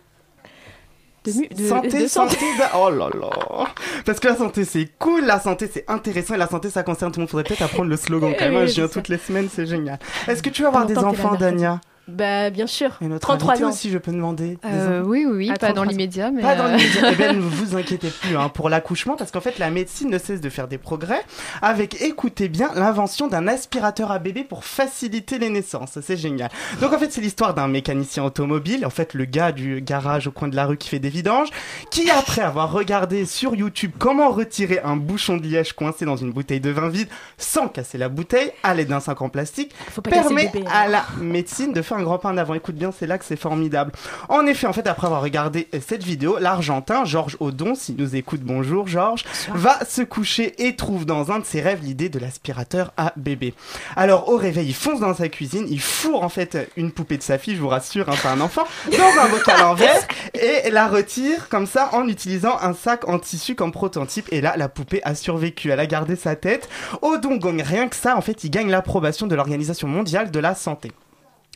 [1.26, 1.32] De,
[1.68, 2.38] santé, de santé,
[2.76, 3.68] oh là là.
[4.06, 7.12] Parce que la santé c'est cool, la santé c'est intéressant et la santé ça concerne
[7.14, 7.30] tout le monde.
[7.30, 8.56] Faudrait peut-être apprendre le slogan quand même.
[8.64, 10.00] oui, Je viens toutes les semaines, c'est génial.
[10.28, 11.36] Est-ce que tu vas avoir des que t'es enfants.
[11.36, 11.80] Dania?
[12.08, 12.98] Bah, bien sûr.
[13.02, 13.70] Et notre 33 invité ans.
[13.70, 14.58] aussi, je peux demander.
[14.66, 16.42] Euh, oui, oui, oui, À pas dans 33 l'immédiat, mais.
[16.42, 17.10] Pas dans euh, les médias.
[17.12, 20.18] Eh bien, ne vous inquiétez plus hein, pour l'accouchement, parce qu'en fait, la médecine ne
[20.18, 21.22] cesse de faire des progrès
[21.62, 25.98] avec, écoutez bien, l'invention d'un aspirateur à bébé pour faciliter les naissances.
[26.02, 26.50] C'est génial.
[26.82, 30.32] Donc, en fait, c'est l'histoire d'un mécanicien automobile, en fait, le gars du garage au
[30.32, 31.50] coin de la rue qui fait des vidanges,
[31.90, 36.34] qui, après avoir regardé sur YouTube comment retirer un bouchon de liège coincé dans une
[36.34, 40.02] bouteille de vin vide sans casser la bouteille à l'aide d'un sac en plastique, Faut
[40.02, 42.54] pas permet bébé, à la médecine de faire un grand pas en avant.
[42.54, 43.92] Écoute bien, c'est là que c'est formidable.
[44.30, 48.42] En effet, en fait, après avoir regardé cette vidéo, l'Argentin Georges Odon, s'il nous écoute,
[48.42, 49.24] bonjour Georges,
[49.54, 53.54] va se coucher et trouve dans un de ses rêves l'idée de l'aspirateur à bébé.
[53.96, 57.24] Alors au réveil, il fonce dans sa cuisine, il fourre en fait une poupée de
[57.24, 60.70] sa fille, je vous rassure, hein, pas un enfant, dans un bocal en verre et
[60.70, 64.28] la retire comme ça en utilisant un sac en tissu comme prototype.
[64.32, 66.70] Et là, la poupée a survécu, elle a gardé sa tête.
[67.02, 70.56] Odon gagne rien que ça, en fait, il gagne l'approbation de l'Organisation mondiale de la
[70.56, 70.92] santé.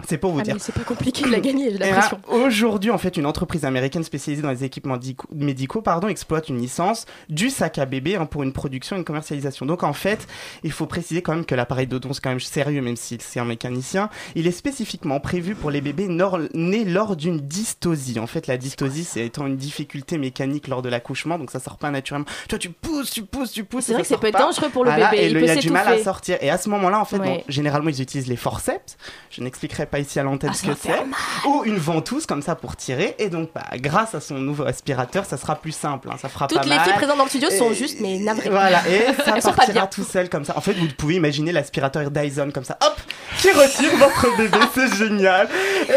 [0.06, 0.54] C'est pour vous Ah, dire.
[0.54, 2.20] mais c'est pas compliqué de la gagner, j'ai l'impression.
[2.28, 5.00] Aujourd'hui, en fait, une entreprise américaine spécialisée dans les équipements
[5.34, 9.06] médicaux pardon, exploite une licence du sac à bébé hein, pour une production et une
[9.06, 9.66] commercialisation.
[9.66, 10.28] Donc, en fait,
[10.64, 13.40] il faut préciser quand même que l'appareil d'Odon, c'est quand même sérieux, même si c'est
[13.40, 14.10] un mécanicien.
[14.36, 16.08] Il est spécifiquement prévu pour les bébés
[16.54, 18.20] nés lors d'une dystosie.
[18.20, 21.78] En fait, la dystosie, c'est étant une difficulté mécanique lors de l'accouchement, donc ça sort
[21.78, 22.28] pas naturellement.
[22.48, 23.86] Tu vois, tu pousses, tu pousses, tu pousses.
[23.86, 25.40] C'est vrai que ça sort peut être dangereux pour le Voilà, bébé, Et il le-
[25.40, 26.38] peut il a du mal à sortir.
[26.42, 27.26] Et à ce moment-là, en fait, Ouais.
[27.38, 28.96] bon, généralement, ils utilisent les forceps.
[29.32, 31.48] Je n'expliquerai pas ici à l'antenne Ah, ce que c'est.
[31.48, 33.16] Ou une ventouse comme ça pour tirer.
[33.20, 36.10] Et donc, bah, grâce à son nouveau aspirateur, ça sera plus simple.
[36.12, 36.84] hein, ça fera Toutes pas les mal.
[36.86, 38.50] filles présentes dans le studio sont juste, mais navrées.
[38.50, 40.58] Voilà, et ça Elles partira tout seul comme ça.
[40.58, 42.96] En fait, vous pouvez imaginer l'aspirateur Dyson comme ça, hop,
[43.40, 45.48] qui retire votre bébé, c'est génial.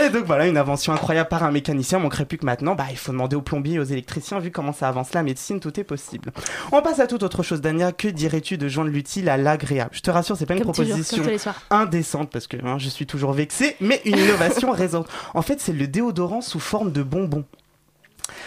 [0.05, 1.99] Et donc voilà, une invention incroyable par un mécanicien.
[1.99, 4.73] Manquerait plus que maintenant, bah, il faut demander aux plombiers et aux électriciens, vu comment
[4.73, 6.31] ça avance la médecine, tout est possible.
[6.73, 7.93] On passe à toute autre chose, Dania.
[7.93, 9.91] Que dirais-tu de joindre l'utile à l'agréable?
[9.93, 11.23] Je te rassure, c'est pas une Comme proposition
[11.71, 15.09] indécente parce que hein, je suis toujours vexé, mais une innovation raisonnable.
[15.35, 17.45] En fait, c'est le déodorant sous forme de bonbon.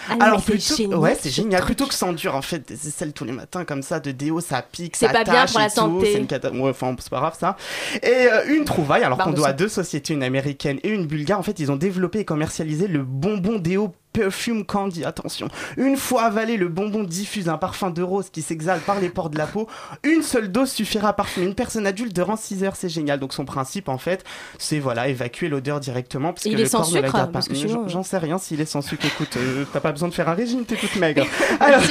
[0.09, 1.61] Ah non, Alors plutôt, génial, ouais, c'est ce génial.
[1.61, 1.75] truc.
[1.75, 4.39] Plutôt que sans dur, en fait, des aisselles tous les matins comme ça de déo,
[4.41, 6.13] ça pique, C'est ça pas bien pour la tout, santé.
[6.13, 7.55] C'est une cata- ouais, enfin, c'est pas grave ça.
[8.01, 11.39] Et euh, une trouvaille, alors qu'on doit à deux sociétés, une américaine et une bulgare.
[11.39, 15.47] En fait, ils ont développé et commercialisé le bonbon déo Perfume Candy, attention.
[15.77, 19.29] Une fois avalé, le bonbon diffuse un parfum de rose qui s'exhale par les pores
[19.31, 19.67] de la peau.
[20.03, 23.19] Une seule dose suffira à parfumer une personne adulte durant 6 heures, c'est génial.
[23.19, 24.23] Donc son principe, en fait,
[24.59, 26.31] c'est voilà, évacuer l'odeur directement.
[26.33, 27.39] Parce que il le est sans corps ne la sucre, garde pas.
[27.51, 27.87] j'en- euh.
[27.87, 29.05] J'en sais rien s'il est sans sucre.
[29.05, 31.25] Écoute, euh, t'as pas besoin de faire un régime, t'es toute maigre.
[31.59, 31.81] Alors,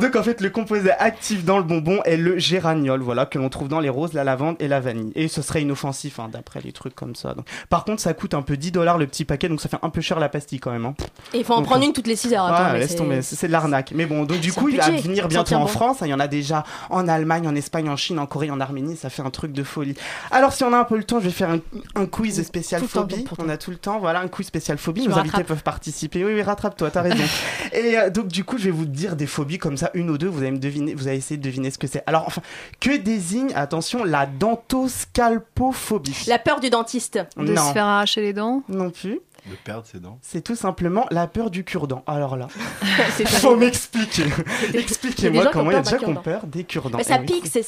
[0.00, 3.48] donc en fait, le composé actif dans le bonbon est le géraniol, voilà, que l'on
[3.50, 5.12] trouve dans les roses, la lavande et la vanille.
[5.14, 7.34] Et ce serait inoffensif, hein, d'après les trucs comme ça.
[7.34, 9.78] Donc, par contre, ça coûte un peu 10 dollars le petit paquet, donc ça fait
[9.82, 10.86] un peu cher la pastille quand même.
[10.86, 10.94] hein.
[11.34, 12.44] Et faut en prendre euh, une toutes les 6 heures.
[12.46, 13.92] Attends, mais laisse c'est- tomber, c'est de l'arnaque.
[13.94, 15.66] Mais bon, donc du C'est coup, il va venir bientôt en bon.
[15.66, 16.02] France.
[16.02, 18.60] hein, Il y en a déjà en Allemagne, en Espagne, en Chine, en Corée, en
[18.60, 18.96] Arménie.
[18.96, 19.94] Ça fait un truc de folie.
[20.30, 21.58] Alors, si on a un peu le temps, je vais faire un,
[21.94, 23.24] un quiz spécial phobie.
[23.38, 23.98] on a tout le temps.
[23.98, 25.06] Voilà, un quiz spécial phobie.
[25.08, 26.24] Nos invités peuvent participer.
[26.24, 27.24] Oui, oui, rattrape-toi, t'as raison.
[27.72, 30.18] Et euh, donc, du coup, je vais vous dire des phobies comme ça, une ou
[30.18, 30.28] deux.
[30.28, 32.02] Vous allez me deviner, vous allez essayer de deviner ce que c'est.
[32.06, 32.42] Alors, enfin,
[32.80, 36.24] que désigne, attention, la dentoscalpophobie?
[36.28, 37.18] La peur du dentiste.
[37.36, 37.66] De Non.
[37.68, 38.62] se faire arracher les dents?
[38.68, 39.20] Non plus.
[39.46, 40.18] De perdre ses dents.
[40.22, 42.02] C'est tout simplement la peur du cure-dent.
[42.06, 42.48] Alors là,
[43.16, 44.24] C'est faut m'expliquer.
[44.68, 46.22] Il Expliquez-moi comment il y a peur d'un des gens qui ont cure-dent.
[46.22, 46.98] peur des cure-dents.
[46.98, 47.64] Mais ça Eh pique, c'est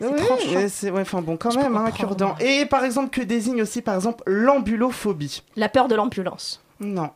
[0.00, 2.36] Oui, c'est ouais, enfin bon quand Je même un cure-dent.
[2.40, 5.42] Et par exemple que désigne aussi par exemple l'ambulophobie.
[5.56, 6.60] La peur de l'ambulance.
[6.80, 7.10] Non.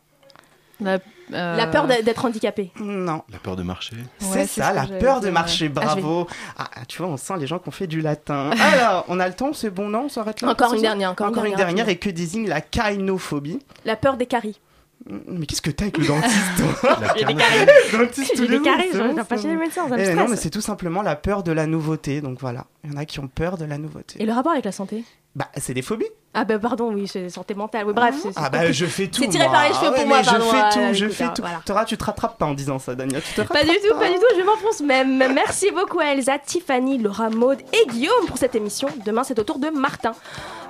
[0.81, 0.99] La,
[1.33, 2.73] La peur d'être handicapé.
[2.81, 3.23] Non.
[3.31, 3.97] La peur de marcher.
[4.19, 6.27] c'est ça, la peur de marcher, bravo.
[6.59, 8.51] Ah, tu vois, on sent les gens qui ont fait du latin.
[8.61, 11.29] Alors, on a le temps, c'est bon, non On s'arrête là Encore une dernière, encore
[11.45, 11.89] une une dernière.
[11.89, 14.61] Et que désigne la caïnophobie La peur des caries.
[15.07, 17.67] Mais qu'est-ce que t'as avec le dentiste toi J'ai des caries.
[17.93, 19.61] Dentiste tous les des c'est je pas chez le bon.
[19.61, 22.21] médecin, ça me Eh non, mais c'est tout simplement la peur de la nouveauté.
[22.21, 24.23] Donc voilà, il y en a qui ont peur de la nouveauté.
[24.23, 25.05] Et le rapport avec la santé?
[25.37, 26.07] Bah, c'est des phobies.
[26.35, 27.87] Ah bah pardon, oui, c'est santé mentale.
[27.87, 28.15] Oui, bref.
[28.21, 29.23] c'est- c'est Ah bah je fais tout.
[29.23, 29.53] C'est tiré moi.
[29.53, 30.39] par les cheveux Ah ouais, pour moi, pardon.
[30.41, 31.43] Je fais voilà, tout, je écoute, fais hein, tout.
[31.43, 31.61] voilà.
[31.65, 33.21] Tara, tu te rattrapes pas en disant ça, Dania.
[33.21, 35.19] Tu te Pas rattrapes du tout, pas du tout, je m'enfonce même.
[35.35, 38.89] Merci beaucoup à Elsa, Tiffany, Laura, Maud et Guillaume pour cette émission.
[39.07, 40.13] Demain, c'est au tour de Martin,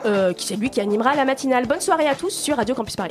[0.05, 1.67] euh, qui c'est lui qui animera la matinale.
[1.67, 3.11] Bonne soirée à tous sur Radio Campus Paris.